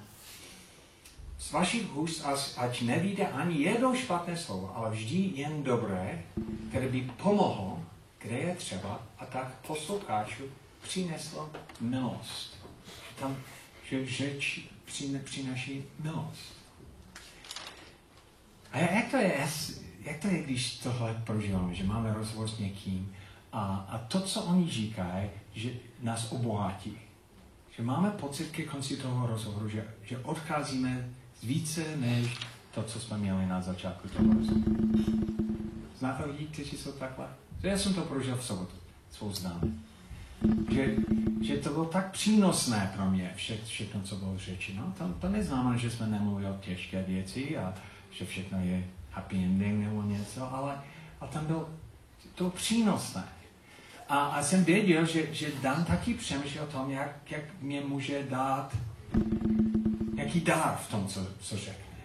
z 1.38 1.52
vašich 1.52 1.96
úst, 1.96 2.24
ať 2.56 2.82
nevíde 2.82 3.28
ani 3.28 3.62
jedno 3.62 3.96
špatné 3.96 4.36
slovo, 4.36 4.76
ale 4.76 4.90
vždy 4.90 5.16
jen 5.34 5.62
dobré, 5.62 6.22
které 6.68 6.88
by 6.88 7.00
pomohlo, 7.22 7.82
kde 8.18 8.38
je 8.38 8.54
třeba, 8.54 9.02
a 9.18 9.26
tak 9.26 9.54
poslucháčů 9.66 10.44
přineslo 10.82 11.50
milost. 11.80 12.56
Tam, 13.18 13.36
že 13.90 14.06
řeč 14.06 14.60
přináší 15.24 15.84
milost. 15.98 16.54
A 18.72 18.78
jak 18.78 19.10
to 19.10 19.16
je, 19.16 19.48
jak 20.06 20.18
to 20.18 20.28
je, 20.28 20.42
když 20.42 20.76
tohle 20.76 21.22
prožíváme, 21.24 21.74
že 21.74 21.84
máme 21.84 22.14
rozhovor 22.14 22.48
s 22.48 22.58
někým 22.58 23.12
a, 23.52 23.86
a 23.88 23.98
to, 23.98 24.20
co 24.20 24.42
oni 24.42 24.70
říkají, 24.70 25.30
že 25.54 25.70
nás 26.02 26.32
obohatí. 26.32 26.98
Že 27.76 27.82
máme 27.82 28.10
pocit 28.10 28.50
ke 28.50 28.62
konci 28.62 28.96
toho 28.96 29.26
rozhovoru, 29.26 29.68
že, 29.68 29.84
že 30.02 30.18
odcházíme 30.18 31.08
více 31.42 31.96
než 31.96 32.36
to, 32.74 32.82
co 32.82 33.00
jsme 33.00 33.18
měli 33.18 33.46
na 33.46 33.60
začátku 33.60 34.08
toho 34.08 34.34
rozhovoru. 34.34 34.88
Znáte 35.98 36.24
lidi, 36.24 36.44
kteří 36.44 36.76
jsou 36.76 36.92
takhle? 36.92 37.26
Já 37.62 37.78
jsem 37.78 37.94
to 37.94 38.00
prožil 38.00 38.36
v 38.36 38.44
sobotu, 38.44 38.76
svou 39.10 39.32
známou 39.32 39.72
že, 40.70 40.94
že 41.40 41.56
to 41.56 41.70
bylo 41.70 41.84
tak 41.84 42.10
přínosné 42.10 42.92
pro 42.96 43.10
mě, 43.10 43.32
vše, 43.36 43.58
všechno, 43.64 44.00
co 44.02 44.16
bylo 44.16 44.38
řečeno. 44.38 44.94
To, 44.98 45.08
to 45.20 45.28
neznamená, 45.28 45.76
že 45.76 45.90
jsme 45.90 46.06
nemluvili 46.06 46.50
o 46.50 46.56
těžké 46.60 47.02
věci 47.02 47.56
a 47.56 47.74
že 48.10 48.26
všechno 48.26 48.58
je 48.64 48.84
happy 49.16 49.36
ending 49.36 49.84
nebo 49.84 50.02
něco, 50.02 50.54
ale 50.54 50.80
a 51.20 51.26
tam 51.26 51.46
bylo 51.46 51.68
to 52.34 52.50
přínosné. 52.50 53.24
A, 54.08 54.18
a 54.18 54.42
jsem 54.42 54.64
věděl, 54.64 55.06
že, 55.06 55.34
že 55.34 55.52
Dan 55.62 55.84
taky 55.84 56.14
přemýšlel 56.14 56.64
o 56.64 56.66
tom, 56.66 56.90
jak, 56.90 57.30
jak 57.30 57.42
mě 57.60 57.80
může 57.80 58.22
dát 58.22 58.76
jaký 60.16 60.40
dár 60.40 60.76
v 60.76 60.90
tom, 60.90 61.08
co, 61.08 61.26
co 61.40 61.56
řekne. 61.56 62.02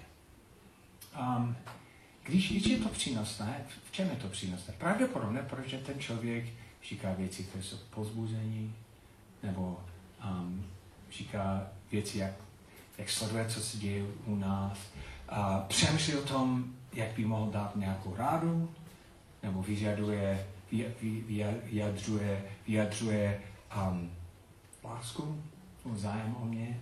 Um, 1.20 1.56
když, 2.24 2.52
když 2.52 2.66
je 2.66 2.78
to 2.78 2.90
přínosné, 2.90 3.66
v 3.86 3.92
čem 3.92 4.10
je 4.10 4.16
to 4.16 4.28
přínosné? 4.28 4.74
Pravděpodobně, 4.78 5.40
protože 5.40 5.78
ten 5.78 6.00
člověk 6.00 6.46
říká 6.90 7.14
věci, 7.14 7.44
které 7.44 7.64
jsou 7.64 7.78
pozbuzení, 7.90 8.76
nebo 9.44 9.84
um, 10.26 10.66
říká 11.12 11.68
věci, 11.92 12.18
jak, 12.18 12.34
jak 12.98 13.10
sleduje, 13.10 13.46
co 13.50 13.62
se 13.62 13.78
děje 13.78 14.06
u 14.26 14.36
nás. 14.36 14.78
A 15.30 15.60
přemýšlí 15.60 16.16
o 16.16 16.22
tom, 16.22 16.76
jak 16.94 17.12
by 17.12 17.26
mohl 17.26 17.52
dát 17.52 17.76
nějakou 17.76 18.16
rádu, 18.16 18.70
nebo 19.44 19.62
vyžaduje, 19.62 20.48
vyjadřuje, 21.64 22.44
vyjadřuje 22.68 23.42
um, 23.90 24.12
lásku, 24.84 25.44
zájem 25.96 26.36
o 26.42 26.46
mě. 26.46 26.80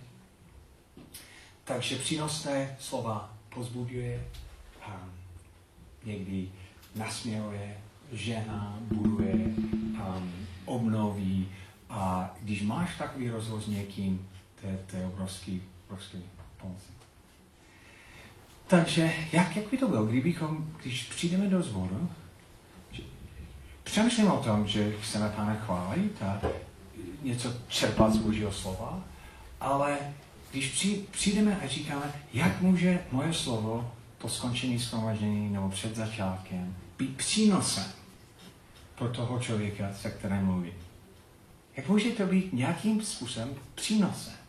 Takže 1.64 1.96
přínosné 1.96 2.76
slova 2.80 3.34
pozbuduje, 3.54 4.24
um, 4.88 5.12
někdy 6.04 6.48
nasměruje, 6.94 7.78
žena 8.12 8.78
buduje, 8.80 9.34
um, 9.34 10.32
obnoví. 10.64 11.48
A 11.90 12.34
když 12.40 12.62
máš 12.62 12.98
takový 12.98 13.30
rozhovor 13.30 13.62
s 13.62 13.66
někým, 13.66 14.28
to 14.86 14.96
je, 14.96 15.06
obrovský, 15.06 15.62
obrovský 15.86 16.22
pomoc. 16.56 16.99
Takže 18.70 19.12
jak, 19.32 19.56
jak 19.56 19.70
by 19.70 19.78
to 19.78 19.88
bylo, 19.88 20.06
kdybychom, 20.06 20.74
když 20.82 21.02
přijdeme 21.02 21.46
do 21.46 21.62
zboru, 21.62 22.10
přemýšlím 23.84 24.30
o 24.30 24.42
tom, 24.42 24.66
že 24.66 24.92
chceme 25.00 25.28
Pána 25.28 25.54
chválit 25.54 26.22
a 26.22 26.40
něco 27.22 27.54
čerpat 27.68 28.12
z 28.12 28.16
Božího 28.16 28.52
slova, 28.52 29.04
ale 29.60 29.98
když 30.50 30.88
přijdeme 31.10 31.60
a 31.60 31.68
říkáme, 31.68 32.12
jak 32.32 32.60
může 32.60 33.04
moje 33.12 33.34
slovo 33.34 33.92
po 34.18 34.28
skončení 34.28 34.78
shromaždění 34.78 35.50
nebo 35.50 35.68
před 35.68 35.96
začátkem 35.96 36.76
být 36.98 37.16
přínosem 37.16 37.92
pro 38.94 39.08
toho 39.08 39.38
člověka, 39.38 39.84
se 39.94 40.10
kterým 40.10 40.44
mluví. 40.44 40.72
Jak 41.76 41.88
může 41.88 42.10
to 42.10 42.26
být 42.26 42.52
nějakým 42.52 43.02
způsobem 43.02 43.54
přínosem? 43.74 44.39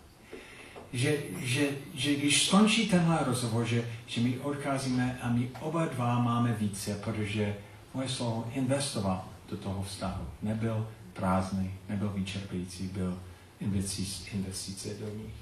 Že, 0.93 1.17
že, 1.37 1.69
že 1.93 2.15
když 2.15 2.45
skončí 2.45 2.89
tenhle 2.89 3.23
rozhovor, 3.23 3.65
že, 3.65 3.87
že 4.07 4.21
my 4.21 4.39
odcházíme 4.39 5.19
a 5.21 5.29
my 5.29 5.49
oba 5.59 5.85
dva 5.85 6.19
máme 6.19 6.53
více, 6.53 6.95
protože 6.95 7.55
moje 7.93 8.09
slovo 8.09 8.51
investoval 8.53 9.25
do 9.49 9.57
toho 9.57 9.83
vztahu. 9.83 10.27
Nebyl 10.41 10.87
prázdný, 11.13 11.73
nebyl 11.89 12.09
vyčerpající, 12.09 12.87
byl 12.87 13.19
investice, 13.59 14.29
investice 14.29 14.89
do 14.93 15.09
nich. 15.09 15.33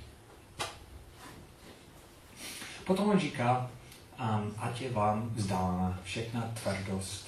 Potom 2.85 3.09
on 3.09 3.19
říká, 3.19 3.71
um, 4.19 4.53
ať 4.57 4.81
je 4.81 4.91
vám 4.91 5.31
vzdálená 5.35 5.99
všechna 6.03 6.51
tvrdost 6.63 7.27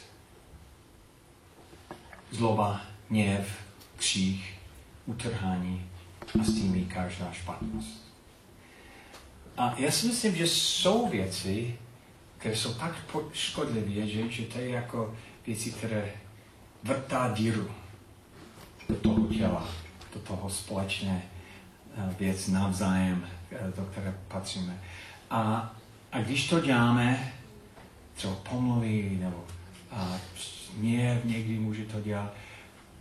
zloba, 2.32 2.82
něv, 3.10 3.48
křích, 3.96 4.60
utrhání 5.06 5.86
a 6.42 6.44
s 6.44 6.54
tím 6.54 6.86
každá 6.86 7.32
špatnost. 7.32 8.11
A 9.58 9.76
já 9.78 9.92
si 9.92 10.08
myslím, 10.08 10.36
že 10.36 10.48
jsou 10.48 11.10
věci, 11.10 11.76
které 12.38 12.56
jsou 12.56 12.74
tak 12.74 12.96
škodlivé, 13.34 14.08
že, 14.08 14.32
že 14.32 14.44
to 14.44 14.60
je 14.60 14.70
jako 14.70 15.16
věci, 15.48 15.72
které 15.72 16.12
vrtá 16.84 17.34
díru 17.34 17.72
do 18.90 18.96
toho 18.96 19.28
těla, 19.28 19.68
do 20.14 20.20
toho 20.20 20.50
společné 20.50 21.22
eh, 21.98 22.16
věc 22.20 22.48
navzájem, 22.48 23.28
eh, 23.52 23.74
do 23.78 23.86
které 23.86 24.16
patříme. 24.28 24.82
A, 25.30 25.74
a 26.12 26.20
když 26.20 26.50
to 26.50 26.60
děláme, 26.60 27.34
třeba 28.16 28.36
pomluvy 28.36 29.18
nebo 29.22 29.46
a, 29.92 30.18
hněv 30.78 31.26
někdy 31.26 31.60
může 31.60 31.86
to 31.86 32.02
dělat. 32.02 32.34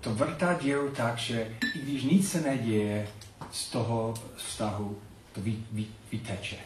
To 0.00 0.14
vrtá 0.14 0.58
díru 0.58 0.90
tak, 0.90 1.18
že 1.18 1.56
i 1.74 1.78
když 1.78 2.02
nic 2.02 2.30
se 2.30 2.40
neděje 2.40 3.08
z 3.52 3.70
toho 3.70 4.14
vztahu, 4.36 4.98
vy, 5.40 5.56
vy, 5.72 5.86
vyteče. 6.12 6.56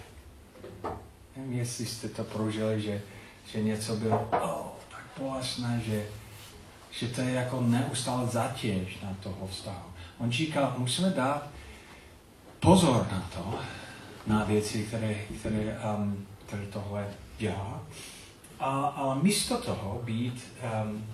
Nevím, 1.37 1.53
jestli 1.53 1.87
jste 1.87 2.09
to 2.09 2.25
prožili, 2.25 2.83
že, 2.83 3.03
že 3.53 3.63
něco 3.63 3.97
bylo 3.97 4.29
oh, 4.33 4.67
tak 4.91 5.05
bolestné, 5.19 5.83
že, 5.87 6.07
že 6.91 7.09
to 7.09 7.21
je 7.21 7.31
jako 7.31 7.61
neustále 7.61 8.27
zatěž 8.27 9.01
na 9.03 9.17
toho 9.23 9.46
vztahu. 9.46 9.92
On 10.19 10.33
říkal, 10.33 10.75
musíme 10.79 11.11
dát 11.11 11.48
pozor 12.61 13.07
na 13.13 13.31
to, 13.35 13.59
na 14.27 14.44
věci, 14.44 14.85
které, 14.85 15.15
které, 15.40 15.79
um, 15.96 16.27
které 16.46 16.67
tohle 16.67 17.07
dělá. 17.38 17.83
A, 18.61 18.87
ale 18.87 19.23
místo 19.23 19.59
toho 19.59 20.01
být 20.05 20.44
um, 20.85 21.07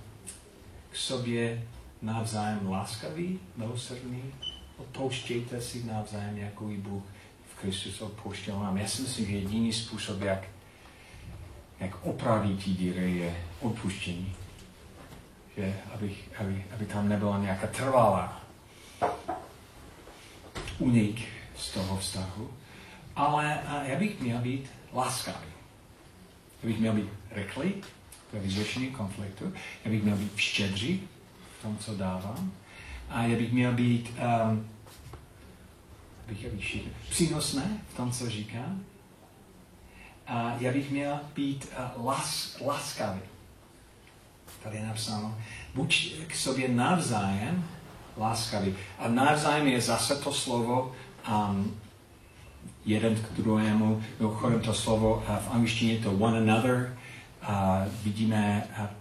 k 0.91 0.97
sobě 0.97 1.63
navzájem 2.03 2.69
láskavý, 2.69 3.41
milosrdný, 3.57 4.23
odpouštějte 4.77 5.61
si 5.61 5.85
navzájem, 5.85 6.39
jako 6.39 6.71
i 6.71 6.77
Bůh 6.77 7.03
Kristus 7.61 8.01
odpouštěl 8.01 8.61
nám. 8.61 8.77
Já 8.77 8.89
si 8.89 9.03
myslím, 9.03 9.27
že 9.27 9.33
jediný 9.33 9.73
způsob, 9.73 10.21
jak, 10.21 10.43
jak 11.81 12.07
opravit 12.07 12.65
ty 12.65 12.71
díry, 12.71 13.17
je 13.17 13.37
odpuštění. 13.61 14.33
Že 15.57 15.77
aby, 15.95 16.17
aby, 16.39 16.65
aby 16.75 16.87
tam 16.87 17.09
nebyla 17.09 17.39
nějaká 17.39 17.67
trvalá 17.67 18.41
unik 20.79 21.23
z 21.57 21.71
toho 21.71 21.97
vztahu. 21.97 22.51
Ale 23.17 23.61
já 23.83 23.99
bych 23.99 24.21
měl 24.21 24.39
být 24.39 24.71
láskavý. 24.93 25.51
Já 26.63 26.69
bych 26.69 26.79
měl 26.79 26.93
být 26.93 27.09
rychlý 27.31 27.75
ve 28.33 28.41
vyřešení 28.41 28.87
konfliktu. 28.87 29.53
Já 29.85 29.91
bych 29.91 30.03
měl 30.03 30.17
být 30.17 30.37
štědří 30.37 31.09
v 31.59 31.63
tom, 31.63 31.79
co 31.79 31.97
dávám. 31.97 32.53
A 33.11 33.23
já 33.23 33.39
bych 33.39 33.53
měl 33.53 33.73
být 33.73 34.11
um, 34.11 34.69
bych 36.31 36.45
je 36.45 36.51
přínosné 37.11 37.79
v 37.93 37.97
tom, 37.97 38.13
co 38.13 38.31
říkám. 38.31 38.85
A 40.27 40.55
já 40.61 40.73
bych 40.73 40.91
měl 40.91 41.21
být 41.35 41.69
uh, 41.97 42.07
las, 42.07 42.57
laskavý. 42.67 43.21
Tady 44.63 44.77
je 44.77 44.87
napsáno, 44.87 45.39
buď 45.75 46.15
k 46.27 46.35
sobě 46.35 46.69
navzájem 46.69 47.65
láskavý. 48.17 48.75
A 48.99 49.09
navzájem 49.09 49.67
je 49.67 49.81
zase 49.81 50.17
to 50.17 50.33
slovo 50.33 50.95
um, 51.29 51.77
jeden 52.85 53.17
k 53.17 53.37
druhému. 53.37 54.03
Mimochodem 54.19 54.61
to 54.61 54.75
slovo 54.75 55.15
uh, 55.15 55.37
v 55.37 55.51
angličtině 55.51 55.99
to 55.99 56.13
one 56.13 56.39
another. 56.39 56.97
Uh, 57.49 57.93
vidíme 58.05 58.69
uh, 58.81 59.00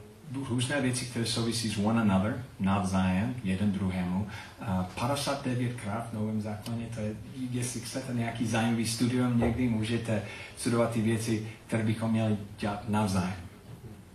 různé 0.50 0.82
věci, 0.82 1.06
které 1.06 1.26
souvisí 1.26 1.70
s 1.70 1.78
one 1.78 2.02
another, 2.02 2.46
navzájem, 2.60 3.36
jeden 3.44 3.72
druhému. 3.72 4.28
Uh, 4.62 4.84
59 4.84 5.74
krát 5.74 6.10
v 6.10 6.14
Novém 6.14 6.42
zákoně, 6.42 6.88
to 6.96 7.02
je, 7.02 7.16
jestli 7.52 7.82
chcete 7.82 8.14
nějaký 8.14 8.48
zajímavý 8.48 8.88
studium, 8.88 9.40
někdy 9.40 9.70
můžete 9.70 10.22
studovat 10.58 10.92
ty 10.92 11.02
věci, 11.02 11.48
které 11.68 11.84
bychom 11.84 12.12
měli 12.12 12.38
dělat 12.60 12.90
navzájem. 12.90 13.36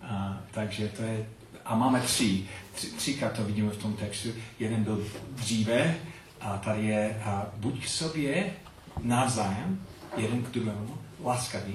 Uh, 0.02 0.36
takže 0.50 0.88
to 0.88 1.02
je, 1.02 1.26
a 1.64 1.76
máme 1.76 2.00
tři, 2.00 2.44
tři, 2.74 2.86
třikrát 2.86 3.32
to 3.32 3.44
vidíme 3.44 3.70
v 3.70 3.76
tom 3.76 3.92
textu. 3.92 4.28
Jeden 4.58 4.84
byl 4.84 5.06
dříve, 5.30 5.94
a 6.44 6.58
tady 6.58 6.86
je 6.86 7.22
a 7.24 7.46
buď 7.56 7.84
k 7.84 7.88
sobě 7.88 8.52
navzájem, 9.02 9.86
jeden 10.16 10.42
k 10.42 10.48
druhému, 10.48 10.98
laskavý, 11.24 11.74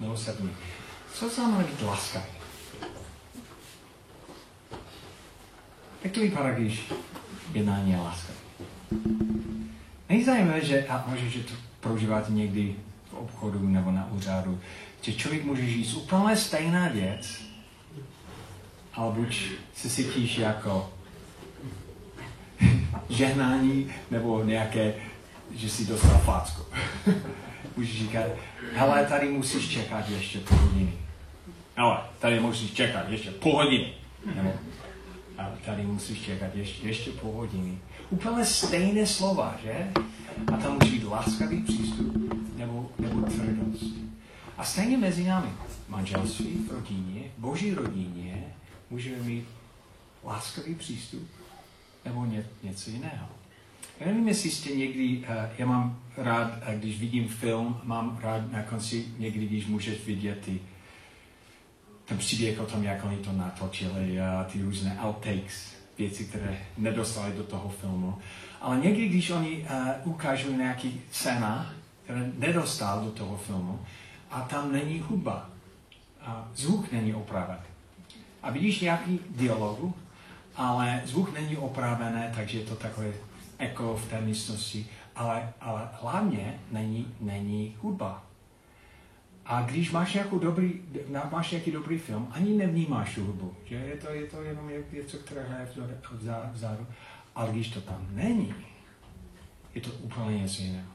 milosrdný. 0.00 0.50
Co 1.14 1.28
znamená 1.28 1.64
být 1.64 1.82
laskavý? 1.82 2.39
Jak 6.04 6.12
to 6.12 6.20
vypadá, 6.20 6.50
když 6.50 6.92
jednání 7.54 7.90
je 7.90 7.96
láska? 7.96 8.32
Není 10.08 10.24
zajímavé, 10.24 10.64
že, 10.64 10.86
a 10.86 11.04
možná, 11.06 11.28
že 11.28 11.40
to 11.40 11.54
prožíváte 11.80 12.32
někdy 12.32 12.74
v 13.10 13.14
obchodu 13.14 13.68
nebo 13.68 13.90
na 13.90 14.08
úřadu, 14.12 14.60
že 15.02 15.12
člověk 15.12 15.44
může 15.44 15.66
žít 15.66 15.94
úplně 15.94 16.36
stejná 16.36 16.88
věc, 16.88 17.42
ale 18.94 19.12
buď 19.12 19.42
se 19.74 19.90
cítíš 19.90 20.38
jako 20.38 20.92
žehnání 23.08 23.92
nebo 24.10 24.44
nějaké, 24.44 24.94
že 25.54 25.68
si 25.68 25.86
dostal 25.86 26.18
fácku. 26.18 26.62
Můžeš 27.76 27.98
říkat, 27.98 28.26
hele, 28.74 29.06
tady 29.06 29.28
musíš 29.28 29.68
čekat 29.68 30.08
ještě 30.08 30.38
půl 30.38 30.58
hodiny. 30.58 30.92
Ale 31.76 32.00
tady 32.18 32.40
musíš 32.40 32.72
čekat 32.72 33.08
ještě 33.08 33.30
půl 33.30 33.52
hodiny. 33.52 33.92
Nebo 34.34 34.50
a 34.50 34.69
tady 35.64 35.82
musíš 35.82 36.20
čekat 36.20 36.54
ještě, 36.54 36.88
ještě 36.88 37.10
půl 37.10 37.32
hodiny. 37.32 37.78
Úplně 38.10 38.44
stejné 38.44 39.06
slova, 39.06 39.56
že? 39.62 39.92
A 40.52 40.56
tam 40.56 40.78
musí 40.80 40.98
být 40.98 41.04
láskavý 41.04 41.62
přístup 41.62 42.34
nebo, 42.56 42.90
nebo 42.98 43.22
tvrdost. 43.22 43.94
A 44.58 44.64
stejně 44.64 44.98
mezi 44.98 45.24
námi. 45.24 45.48
Manželství 45.88 46.66
v 46.68 46.72
rodině, 46.72 47.22
boží 47.38 47.74
rodině, 47.74 48.44
můžeme 48.90 49.22
mít 49.22 49.44
láskavý 50.24 50.74
přístup 50.74 51.28
nebo 52.04 52.24
ně, 52.24 52.46
něco 52.62 52.90
jiného. 52.90 53.28
Já 54.00 54.06
nevím, 54.06 54.28
jestli 54.28 54.50
jste 54.50 54.70
někdy, 54.70 55.18
uh, 55.18 55.24
já 55.58 55.66
mám 55.66 55.98
rád, 56.16 56.52
uh, 56.68 56.74
když 56.74 57.00
vidím 57.00 57.28
film, 57.28 57.80
mám 57.84 58.18
rád 58.22 58.52
na 58.52 58.62
konci 58.62 59.06
někdy, 59.18 59.46
když 59.46 59.66
můžeš 59.66 60.06
vidět 60.06 60.40
ty 60.44 60.60
ten 62.10 62.18
příběh 62.18 62.60
o 62.60 62.66
tom, 62.66 62.82
jak 62.84 63.04
oni 63.04 63.16
to 63.16 63.32
natočili 63.32 64.20
a 64.20 64.46
ty 64.52 64.62
různé 64.62 64.98
outtakes, 65.02 65.74
věci, 65.98 66.24
které 66.24 66.58
nedostali 66.78 67.32
do 67.32 67.44
toho 67.44 67.68
filmu. 67.68 68.18
Ale 68.60 68.78
někdy, 68.78 69.08
když 69.08 69.30
oni 69.30 69.66
uh, 69.70 70.12
ukážou 70.12 70.52
nějaký 70.52 71.00
scéna, 71.10 71.72
které 72.04 72.30
nedostal 72.38 73.04
do 73.04 73.10
toho 73.10 73.36
filmu, 73.36 73.80
a 74.30 74.40
tam 74.40 74.72
není 74.72 75.00
hudba, 75.00 75.50
a 76.22 76.48
zvuk 76.54 76.92
není 76.92 77.14
opraven. 77.14 77.58
A 78.42 78.50
vidíš 78.50 78.80
nějaký 78.80 79.20
dialogu, 79.30 79.94
ale 80.56 81.02
zvuk 81.04 81.32
není 81.32 81.56
opravené, 81.56 82.32
takže 82.36 82.58
je 82.58 82.64
to 82.64 82.76
takové 82.76 83.12
eko 83.58 83.96
v 83.96 84.10
té 84.10 84.20
místnosti, 84.20 84.86
ale, 85.16 85.52
ale 85.60 85.88
hlavně 86.02 86.60
není, 86.70 87.14
není 87.20 87.76
hudba. 87.80 88.29
A 89.50 89.62
když 89.62 89.90
máš, 89.90 90.14
nějakou 90.14 90.38
dobrý, 90.38 90.80
máš 91.32 91.50
nějaký 91.50 91.70
dobrý 91.70 91.98
film, 91.98 92.28
ani 92.30 92.56
nevnímáš 92.56 93.14
tu 93.14 93.24
hudbu. 93.24 93.56
Že 93.64 93.74
je 93.74 93.96
to, 93.96 94.10
je 94.10 94.26
to 94.26 94.42
jenom 94.42 94.70
něco, 94.92 95.16
které 95.16 95.42
hraje 95.42 95.68
vzadu. 96.52 96.86
Ale 97.34 97.52
když 97.52 97.68
to 97.68 97.80
tam 97.80 98.06
není, 98.10 98.54
je 99.74 99.80
to 99.80 99.90
úplně 99.90 100.38
něco 100.38 100.62
jiného. 100.62 100.92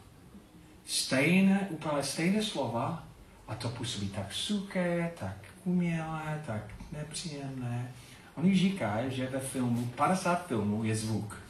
Stejné, 0.86 1.68
úplně 1.70 2.04
stejné 2.04 2.44
slova 2.44 3.04
a 3.48 3.56
to 3.56 3.70
působí 3.70 4.10
tak 4.10 4.34
suché, 4.34 5.12
tak 5.20 5.38
umělé, 5.66 6.44
tak 6.46 6.72
nepříjemné. 6.92 7.92
Oni 8.36 8.58
říkají, 8.58 9.16
že 9.16 9.28
ve 9.28 9.40
filmu, 9.40 9.88
50 9.96 10.48
filmů 10.48 10.84
je 10.84 10.96
zvuk. 10.96 11.42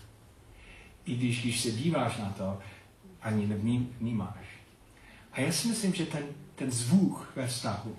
I 1.05 1.15
když, 1.15 1.41
když 1.41 1.61
se 1.61 1.71
díváš 1.71 2.17
na 2.17 2.29
to, 2.29 2.59
ani 3.21 3.47
nevnímáš. 3.47 4.45
A 5.31 5.41
já 5.41 5.51
si 5.51 5.67
myslím, 5.67 5.93
že 5.93 6.05
ten 6.05 6.23
ten 6.55 6.71
zvuk 6.71 7.31
ve 7.35 7.47
vztahu, 7.47 7.95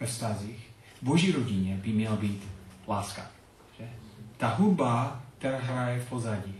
ve 0.00 0.06
vztazích, 0.06 0.70
boží 1.02 1.32
rodině 1.32 1.76
by 1.76 1.92
měl 1.92 2.16
být 2.16 2.42
láska. 2.88 3.30
Že? 3.78 3.88
Ta 4.36 4.48
hudba, 4.48 5.22
která 5.38 5.58
hraje 5.58 6.00
v 6.00 6.08
pozadí, 6.08 6.54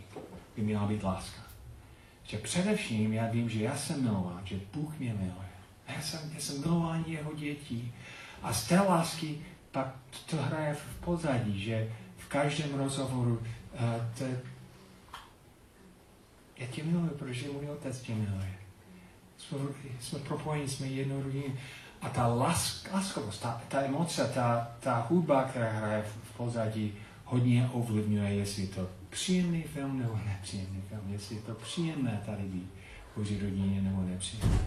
by 0.57 0.63
měla 0.63 0.87
být 0.87 1.03
láska. 1.03 1.43
Že 2.23 2.39
především 2.39 3.13
já 3.13 3.31
vím, 3.31 3.49
že 3.49 3.63
já 3.63 3.77
jsem 3.77 4.03
milován, 4.03 4.41
že 4.45 4.61
Bůh 4.75 4.99
mě 4.99 5.15
miluje. 5.15 5.49
Já 5.89 6.03
jsem, 6.03 6.21
já 6.35 6.41
jsem 6.41 6.61
milován 6.61 7.05
jeho 7.07 7.35
dětí. 7.35 7.93
A 8.43 8.53
z 8.53 8.69
té 8.69 8.81
lásky 8.81 9.39
pak 9.71 9.95
to 10.31 10.37
hraje 10.37 10.75
v 10.75 11.05
pozadí, 11.05 11.61
že 11.61 11.93
v 12.17 12.29
každém 12.29 12.75
rozhovoru 12.75 13.39
uh, 13.39 13.81
to, 14.19 14.25
já 16.57 16.67
tě 16.67 16.85
miluji, 16.85 17.11
protože 17.11 17.49
můj 17.51 17.71
otec 17.71 18.01
tě 18.01 18.15
miluje 18.15 18.64
jsme, 19.49 19.59
jsme 20.01 20.19
propojeni, 20.19 20.69
jsme 20.69 20.87
jednou 20.87 21.23
rodině. 21.23 21.55
A 22.03 22.09
ta 22.09 22.27
lask, 22.27 22.93
laskovost, 22.93 23.43
ta, 23.43 23.63
ta 23.69 23.83
emoce, 23.83 24.31
ta, 24.35 24.69
ta 24.81 25.07
hudba, 25.11 25.43
která 25.43 25.71
hraje 25.71 26.03
v, 26.03 26.31
v 26.31 26.37
pozadí, 26.37 26.95
hodně 27.25 27.71
ovlivňuje, 27.73 28.35
jestli 28.35 28.63
je 28.63 28.69
to 28.69 28.89
příjemný 29.11 29.63
film 29.63 29.99
nebo 29.99 30.21
nepříjemný 30.27 30.83
film, 30.89 31.03
jestli 31.09 31.37
je 31.37 31.43
to 31.43 31.55
příjemné 31.55 32.23
tady 32.27 32.43
být 32.43 32.71
v 33.13 33.19
Boží 33.19 33.41
rodině 33.41 33.83
nebo 33.83 34.03
nepříjemné. 34.03 34.59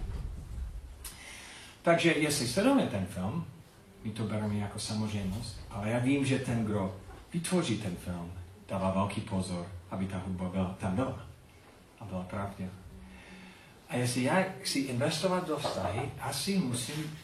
Takže 1.81 2.13
jestli 2.13 2.47
sledujeme 2.47 2.87
ten 2.87 3.05
film, 3.05 3.45
my 4.03 4.11
to 4.11 4.23
bereme 4.23 4.55
jako 4.55 4.79
samozřejmost, 4.79 5.59
ale 5.69 5.89
já 5.89 5.99
vím, 5.99 6.25
že 6.25 6.39
ten, 6.39 6.65
kdo 6.65 6.95
vytvoří 7.33 7.77
ten 7.77 7.95
film, 7.95 8.31
dává 8.69 8.91
velký 8.91 9.21
pozor, 9.21 9.67
aby 9.91 10.05
ta 10.05 10.17
hudba 10.17 10.49
byla, 10.49 10.75
tam 10.79 10.95
byla 10.95 11.25
a 11.99 12.05
byla 12.05 12.23
pravděpodobná. 12.23 12.86
A 13.89 13.95
jestli 13.95 14.23
já 14.23 14.43
chci 14.61 14.79
investovat 14.79 15.47
do 15.47 15.57
vztahy, 15.57 16.11
asi 16.21 16.57
musím 16.57 17.17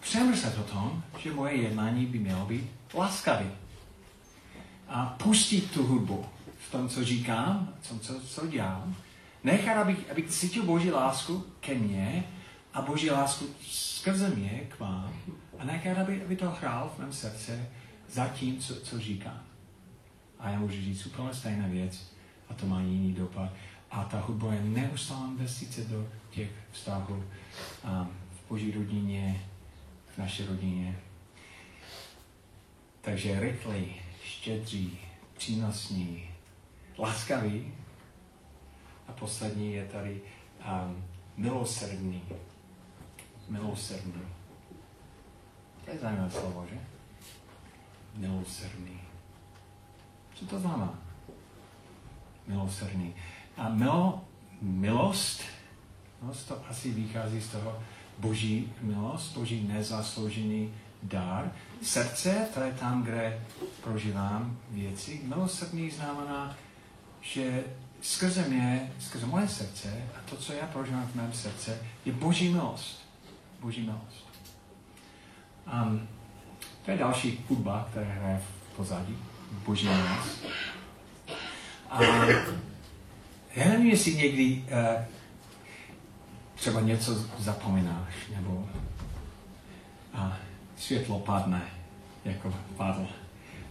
přemyslet 0.00 0.58
o 0.58 0.62
tom, 0.62 1.02
že 1.18 1.32
moje 1.32 1.54
jednání 1.54 2.06
by 2.06 2.18
mělo 2.18 2.46
být 2.46 2.70
laskavý. 2.94 3.50
A 4.88 5.06
pustit 5.06 5.70
tu 5.70 5.86
hudbu 5.86 6.26
v 6.68 6.72
tom, 6.72 6.88
co 6.88 7.04
říkám, 7.04 7.74
tom, 7.88 8.00
co, 8.00 8.20
co 8.20 8.46
dělám. 8.46 8.96
Nechat, 9.44 9.76
abych, 9.76 10.10
abych 10.10 10.28
cítil 10.28 10.62
Boží 10.62 10.90
lásku 10.90 11.44
ke 11.60 11.74
mně 11.74 12.24
a 12.74 12.82
Boží 12.82 13.10
lásku 13.10 13.46
skrze 13.70 14.28
mě 14.28 14.60
k 14.68 14.80
vám. 14.80 15.14
A 15.58 15.64
nechat, 15.64 15.98
aby, 15.98 16.22
aby 16.24 16.36
to 16.36 16.50
hrál 16.50 16.92
v 16.96 16.98
mém 16.98 17.12
srdci 17.12 17.52
za 18.10 18.28
tím, 18.28 18.58
co, 18.58 18.80
co 18.80 18.98
říkám. 18.98 19.42
A 20.38 20.50
já 20.50 20.58
můžu 20.58 20.80
říct 20.80 21.06
úplně 21.06 21.34
stejná 21.34 21.66
věc 21.66 22.12
a 22.48 22.54
to 22.54 22.66
má 22.66 22.80
jiný 22.80 23.12
dopad. 23.12 23.50
A 23.90 24.04
ta 24.04 24.20
hudba 24.20 24.54
je 24.54 24.62
neustálá 24.62 25.26
investice 25.26 25.84
do 25.84 26.08
těch 26.30 26.50
vztahů 26.72 27.14
um, 27.14 27.24
v 28.30 28.48
boží 28.48 28.72
rodině, 28.72 29.40
v 30.14 30.18
naší 30.18 30.46
rodině. 30.46 30.98
Takže 33.00 33.40
rychlý, 33.40 33.94
štědří, 34.22 34.98
přínosní, 35.36 36.30
laskavý. 36.98 37.74
A 39.08 39.12
poslední 39.12 39.72
je 39.72 39.84
tady 39.84 40.20
um, 40.64 41.04
milosrdný. 41.36 42.22
Milosrdný. 43.48 44.22
To 45.84 45.90
je 45.90 45.98
zajímavé 45.98 46.30
slovo, 46.30 46.66
že? 46.70 46.78
Milosrdný. 48.14 49.00
Co 50.34 50.46
to 50.46 50.60
znamená? 50.60 50.98
Milosrdný. 52.46 53.14
A 53.56 53.68
milo, 53.68 54.24
milost, 54.62 55.42
milost 56.22 56.48
to 56.48 56.62
asi 56.70 56.90
vychází 56.90 57.40
z 57.40 57.48
toho 57.48 57.78
boží 58.18 58.72
milost, 58.80 59.36
boží 59.36 59.68
nezasloužený 59.68 60.70
dar. 61.02 61.52
Srdce, 61.82 62.48
to 62.54 62.60
je 62.60 62.72
tam, 62.72 63.02
kde 63.02 63.40
prožívám 63.82 64.58
věci. 64.70 65.20
Milosrdný 65.24 65.90
znamená, 65.90 66.56
že 67.20 67.64
skrze 68.02 68.48
mě, 68.48 68.92
skrze 69.00 69.26
moje 69.26 69.48
srdce 69.48 70.02
a 70.14 70.30
to, 70.30 70.36
co 70.36 70.52
já 70.52 70.66
prožívám 70.66 71.06
v 71.06 71.14
mém 71.14 71.32
srdce, 71.32 71.78
je 72.04 72.12
boží 72.12 72.48
milost. 72.48 73.00
Boží 73.60 73.82
milost. 73.82 74.26
Um, 75.72 76.08
to 76.84 76.90
je 76.90 76.96
další 76.96 77.44
hudba, 77.48 77.86
která 77.90 78.06
hraje 78.06 78.42
v 78.72 78.76
pozadí. 78.76 79.18
Boží 79.64 79.88
milost. 79.88 80.46
A 81.90 82.00
já 83.56 83.68
nevím, 83.68 83.90
jestli 83.90 84.14
někdy 84.14 84.64
uh, 84.64 85.02
třeba 86.54 86.80
něco 86.80 87.14
zapomínáš, 87.38 88.14
nebo 88.36 88.68
uh, 90.14 90.32
světlo 90.76 91.18
padne, 91.18 91.62
jako 92.24 92.54
padlo 92.76 93.06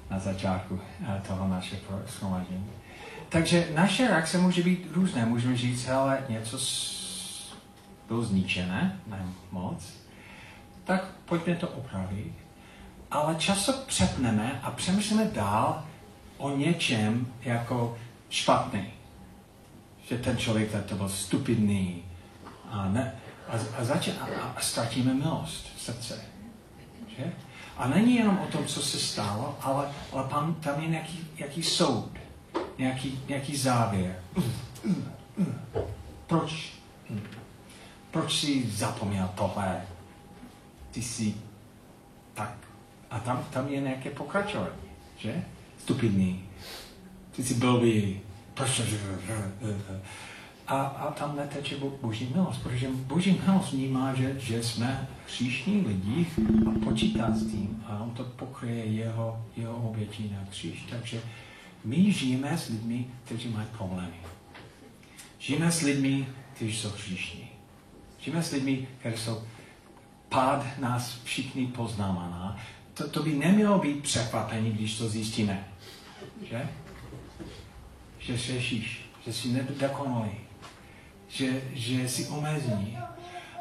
na 0.10 0.20
začátku 0.20 0.74
uh, 0.74 1.20
toho 1.28 1.48
našeho 1.48 2.02
shromaždění. 2.08 2.70
Takže 3.30 3.68
naše 3.74 4.08
reakce 4.08 4.38
může 4.38 4.64
být 4.64 4.88
různé. 4.92 5.26
Můžeme 5.26 5.58
říct, 5.58 5.86
hele, 5.86 6.24
něco 6.30 6.58
bylo 8.08 8.24
zničené, 8.24 9.00
ne 9.08 9.26
moc, 9.52 9.94
tak 10.84 11.06
pojďme 11.26 11.56
to 11.56 11.68
opravit. 11.68 12.34
Ale 13.12 13.36
často 13.36 13.74
přepneme 13.74 14.60
a 14.64 14.72
přemýšlíme 14.72 15.26
dál 15.26 15.86
o 16.38 16.58
něčem 16.58 17.28
jako 17.42 17.98
špatný. 18.30 18.92
Že 20.10 20.18
ten 20.18 20.38
člověk 20.38 20.86
to 20.86 20.96
byl 20.96 21.10
stupidný 21.10 22.04
a, 22.70 22.90
ne, 22.90 23.16
a, 23.48 23.52
a, 23.78 23.84
zač- 23.84 24.08
a, 24.22 24.26
a 24.56 24.62
ztratíme 24.62 25.14
milost 25.14 25.68
v 25.78 25.82
srdce. 25.82 26.22
Že? 27.18 27.34
A 27.78 27.88
není 27.88 28.16
jenom 28.16 28.40
o 28.40 28.48
tom, 28.48 28.66
co 28.66 28.82
se 28.82 29.00
stalo, 29.00 29.58
ale, 29.62 29.92
ale 30.12 30.28
tam, 30.28 30.56
tam 30.56 30.82
je 30.82 30.88
nějaký, 30.88 31.28
nějaký 31.38 31.64
soud 31.64 32.12
nějaký, 32.78 33.20
nějaký 33.28 33.58
závěr. 33.58 34.20
Proč? 36.28 36.74
Proč 38.12 38.40
jsi 38.40 38.70
zapomněl 38.72 39.30
tohle? 39.36 39.82
Ty 40.92 41.02
jsi 41.02 41.36
tak... 42.34 42.58
A 43.10 43.20
tam, 43.20 43.46
tam 43.50 43.68
je 43.68 43.82
nějaké 43.82 44.10
pokračování, 44.10 44.70
že? 45.18 45.44
Stupidný. 45.84 46.50
Ty 47.32 47.44
jsi 47.44 47.54
blbý. 47.54 48.22
Proč? 48.56 48.82
A, 50.68 50.82
a 50.82 51.12
tam 51.12 51.36
neteče 51.36 51.76
boží 52.02 52.32
milost, 52.36 52.64
protože 52.64 52.88
boží 52.90 53.42
milost 53.48 53.74
vnímá, 53.74 54.14
že, 54.14 54.36
že 54.40 54.64
jsme 54.64 55.08
hříšní 55.26 55.82
lidi 55.82 56.28
a 56.68 56.80
počítá 56.84 57.32
s 57.32 57.52
tím 57.52 57.84
a 57.88 58.00
on 58.00 58.10
to 58.10 58.24
pokryje 58.24 58.86
jeho, 58.86 59.46
jeho 59.58 59.76
obětí 59.76 60.32
na 60.34 60.46
kříž. 60.50 60.86
Takže 60.90 61.22
my 61.84 62.12
žijeme 62.12 62.58
s 62.58 62.70
lidmi, 62.70 63.06
kteří 63.24 63.50
mají 63.50 63.68
problémy. 63.78 64.16
Žijeme 65.40 65.72
s 65.72 65.82
lidmi, 65.82 66.28
kteří 66.54 66.76
jsou 66.76 66.90
hříšní. 66.90 67.48
Žijeme 68.20 68.44
s 68.44 68.52
lidmi, 68.52 68.88
kteří 69.00 69.18
jsou 69.18 69.44
pád 70.30 70.80
nás 70.80 71.20
všichni 71.24 71.68
poznávaná. 71.68 72.58
To, 72.94 73.10
to 73.10 73.24
by 73.24 73.34
nemělo 73.34 73.80
být 73.80 74.04
překvapení, 74.04 74.72
když 74.72 74.98
to 74.98 75.10
zjistíme. 75.10 75.68
Že? 76.50 76.70
Že 78.26 78.38
řešíš, 78.38 79.10
že 79.26 79.34
jsi 79.34 79.48
nedokonalý, 79.48 80.32
že, 81.28 81.62
že 81.74 82.10
jsi 82.10 82.28
omezený. 82.28 82.98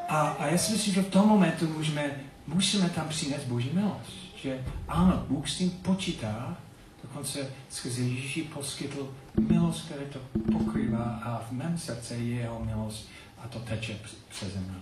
A, 0.08 0.20
a 0.20 0.46
já 0.46 0.58
si 0.58 0.72
myslím, 0.72 0.94
že 0.94 1.02
v 1.02 1.10
tom 1.10 1.28
momentu 1.28 1.68
můžeme, 1.68 2.10
musíme 2.46 2.90
tam 2.90 3.08
přinést 3.08 3.44
Boží 3.44 3.70
milost. 3.72 4.12
Že 4.42 4.64
ano, 4.88 5.24
Bůh 5.28 5.48
s 5.48 5.58
tím 5.58 5.70
počítá, 5.70 6.56
Dokonce 7.04 7.46
skrze 7.70 8.02
Ježíši 8.02 8.42
poskytl 8.42 9.14
milost, 9.48 9.84
které 9.84 10.04
to 10.04 10.18
pokrývá 10.52 11.20
a 11.24 11.38
v 11.38 11.52
mém 11.52 11.78
srdci 11.78 12.14
je 12.14 12.20
jeho 12.20 12.64
milost 12.64 13.08
a 13.38 13.48
to 13.48 13.58
teče 13.58 13.98
přeze 14.28 14.60
mnou. 14.60 14.80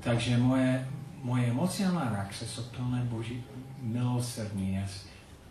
Takže 0.00 0.38
moje, 0.38 0.88
moje 1.22 1.46
emocionální 1.46 2.16
reakce 2.16 2.46
jsou 2.46 2.62
plné 2.62 3.04
boží 3.04 3.44
milosrdní, 3.80 4.84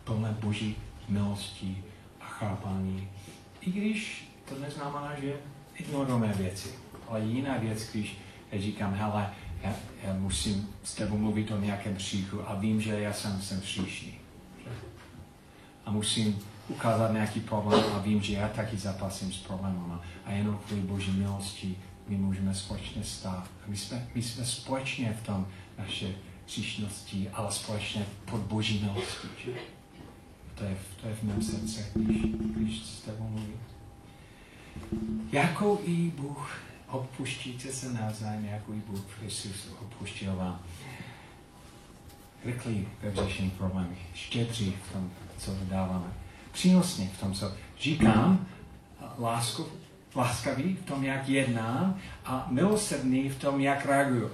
plné 0.03 0.36
boží 0.41 0.76
milosti 1.09 1.84
a 2.21 2.26
chápání. 2.26 3.09
I 3.66 3.72
když 3.72 4.28
to 4.49 4.59
neznamená, 4.59 5.20
že 5.22 5.34
ignorujeme 5.76 6.34
věci. 6.34 6.70
Ale 7.07 7.22
jiná 7.22 7.57
věc, 7.57 7.89
když 7.91 8.18
říkám, 8.53 8.93
hele, 8.93 9.30
já, 9.63 9.74
já 10.03 10.13
musím 10.13 10.70
s 10.84 10.95
tebou 10.95 11.18
mluvit 11.18 11.51
o 11.51 11.59
nějakém 11.59 11.95
příchu 11.95 12.49
a 12.49 12.55
vím, 12.55 12.82
že 12.82 12.99
já 12.99 13.13
jsem, 13.13 13.41
jsem 13.41 13.61
příšný 13.61 14.13
a 15.86 15.91
musím 15.91 16.39
ukázat 16.68 17.11
nějaký 17.11 17.39
problém 17.39 17.84
a 17.93 17.99
vím, 17.99 18.22
že 18.22 18.34
já 18.34 18.49
taky 18.49 18.78
zapasím 18.78 19.34
s 19.34 19.38
problémem 19.38 19.99
a 20.26 20.32
jenom 20.32 20.59
kvůli 20.68 20.82
Boží 20.82 21.11
milosti 21.11 21.78
my 22.07 22.18
můžeme 22.18 22.55
společně 22.55 23.03
stát. 23.03 23.49
A 23.66 23.68
my 23.68 23.78
jsme, 23.78 24.07
my 24.16 24.22
jsme 24.22 24.45
společně 24.45 25.18
v 25.22 25.26
tom 25.26 25.47
naše 25.78 26.16
příšnosti, 26.45 27.30
ale 27.34 27.51
společně 27.51 28.05
pod 28.26 28.41
Boží 28.41 28.84
milostí. 28.84 29.28
Že? 29.45 29.51
To, 30.56 30.64
je, 30.64 30.78
to 31.01 31.08
je 31.08 31.16
v 31.16 31.24
mém 31.24 31.41
srdci, 31.41 31.86
když, 31.95 32.22
když 32.56 32.86
s 32.86 33.01
tebou 33.01 33.28
mluvím. 33.28 33.60
Jakou 35.32 35.80
i 35.86 36.12
Bůh 36.16 36.60
odpuštíte 36.88 37.74
se 37.74 37.93
navzájem, 37.93 38.45
jako 38.45 38.74
i 38.74 38.82
Bůh 38.88 38.99
Kristus 39.20 39.68
odpuštil 39.82 40.36
vám. 40.36 40.60
Rychlý 42.45 42.88
ve 43.01 43.16
řešení 43.16 43.49
problémy, 43.49 43.97
štědří 44.14 44.76
v 44.89 44.93
tom 44.93 45.12
co 45.38 45.51
dáváme. 45.64 46.14
Přínosně 46.51 47.10
v 47.18 47.20
tom, 47.20 47.34
co 47.34 47.53
říkám, 47.80 48.47
lásku, 49.20 49.68
láskavý 50.16 50.76
v 50.76 50.86
tom, 50.86 51.03
jak 51.03 51.30
jednám 51.30 51.99
a 52.26 52.47
milosrdný 52.51 53.30
v 53.30 53.39
tom, 53.39 53.60
jak 53.60 53.86
reaguju 53.86 54.32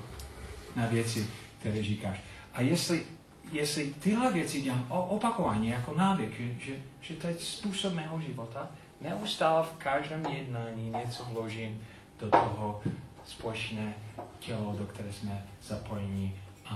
na 0.76 0.86
věci, 0.86 1.28
které 1.59 1.84
říkáš. 1.84 2.17
A 2.53 2.61
jestli, 2.61 3.03
jestli 3.51 3.93
tyhle 3.99 4.33
věci 4.33 4.61
dělám 4.61 4.85
opakovaně 4.89 5.71
jako 5.71 5.93
návyk, 5.93 6.37
že, 6.39 6.65
že, 6.65 6.73
že 7.01 7.13
to 7.13 7.27
je 7.27 7.35
způsob 7.39 7.93
mého 7.93 8.21
života, 8.21 8.67
neustále 9.01 9.63
v 9.63 9.77
každém 9.77 10.25
jednání 10.25 10.89
něco 10.89 11.23
vložím 11.31 11.81
do 12.19 12.29
toho 12.29 12.81
společné 13.25 13.93
tělo, 14.39 14.75
do 14.77 14.85
které 14.85 15.13
jsme 15.13 15.45
zapojeni 15.63 16.35
a, 16.65 16.75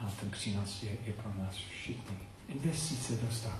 a 0.00 0.10
ten 0.20 0.30
přínos 0.30 0.82
je, 0.82 0.90
je 1.06 1.12
pro 1.12 1.32
nás 1.42 1.54
všichni 1.54 2.16
investice 2.48 3.12
dostat. 3.28 3.58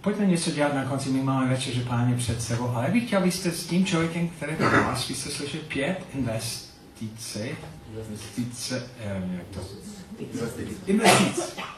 Pojďme 0.00 0.26
něco 0.26 0.50
dělat 0.50 0.74
na 0.74 0.84
konci, 0.84 1.10
my 1.10 1.22
máme 1.22 1.48
večeře 1.48 1.84
páně 1.84 2.16
před 2.16 2.42
sebou, 2.42 2.68
ale 2.68 2.90
bych 2.90 3.06
chtěl, 3.06 3.20
abyste 3.20 3.50
s 3.50 3.66
tím 3.66 3.86
člověkem, 3.86 4.28
který 4.28 4.56
vás, 4.56 5.08
vy 5.08 5.14
jste 5.14 5.30
slyšeli 5.30 5.62
pět 5.62 6.06
investice, 6.14 7.48
investice, 7.96 8.90
jak 9.36 9.46
to, 9.54 9.60
investic, 10.18 10.78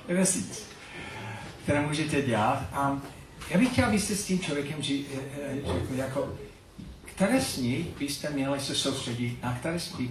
investic, 0.09 0.63
které 1.63 1.87
můžete 1.87 2.23
dělat. 2.23 2.69
A 2.73 3.01
já 3.51 3.59
bych 3.59 3.73
chtěl, 3.73 3.85
abyste 3.85 4.17
s 4.17 4.25
tím 4.25 4.41
člověkem 4.41 4.77
eh, 4.81 5.55
řekl, 5.55 5.95
jako, 5.95 6.35
které 7.05 7.41
z 7.41 7.57
nich 7.57 7.87
byste 7.99 8.31
měli 8.31 8.61
se 8.61 8.75
soustředit, 8.75 9.43
na 9.43 9.55
které 9.55 9.81
z 9.81 9.99
nich 9.99 10.11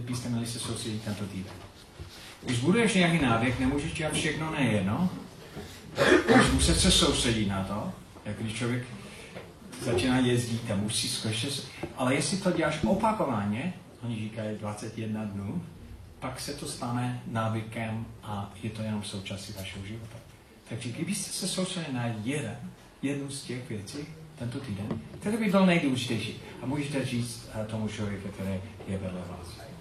byste 0.00 0.28
měli 0.28 0.46
se 0.46 0.58
soustředit 0.58 1.04
tento 1.04 1.24
týden. 1.24 1.52
Když 2.42 2.58
budeš 2.58 2.94
nějaký 2.94 3.24
návyk, 3.24 3.60
nemůžeš 3.60 3.92
dělat 3.92 4.12
všechno 4.14 4.50
nejedno. 4.50 5.10
Když 6.34 6.50
muset 6.52 6.80
se 6.80 6.90
soustředit 6.90 7.46
na 7.46 7.64
to, 7.64 7.92
jak 8.24 8.38
když 8.38 8.54
člověk 8.54 8.84
začíná 9.80 10.18
jezdit 10.18 10.70
a 10.70 10.76
musí 10.76 11.08
zkoušet. 11.08 11.64
Ale 11.96 12.14
jestli 12.14 12.36
to 12.36 12.52
děláš 12.52 12.78
opakovaně, 12.84 13.74
oni 14.02 14.16
říkají 14.16 14.58
21 14.58 15.24
dnů, 15.24 15.62
pak 16.20 16.40
se 16.40 16.52
to 16.52 16.66
stane 16.66 17.22
návykem 17.26 18.06
a 18.22 18.52
je 18.62 18.70
to 18.70 18.82
jenom 18.82 19.02
součástí 19.02 19.52
vašeho 19.52 19.86
života. 19.86 20.16
Takže 20.68 20.88
kdybyste 20.88 21.32
se 21.32 21.48
soustředili 21.48 21.94
na 21.94 22.06
jeden, 22.24 22.56
jednu 23.02 23.30
z 23.30 23.42
těch 23.42 23.68
věcí 23.68 23.98
tento 24.38 24.60
týden, 24.60 25.00
který 25.20 25.36
by 25.36 25.50
byl 25.50 25.66
nejdůležitější. 25.66 26.40
A 26.62 26.66
můžete 26.66 27.04
říct 27.04 27.48
tomu 27.66 27.88
člověku, 27.88 28.28
který 28.28 28.60
je 28.88 28.98
vedle 28.98 29.20
vás. 29.28 29.71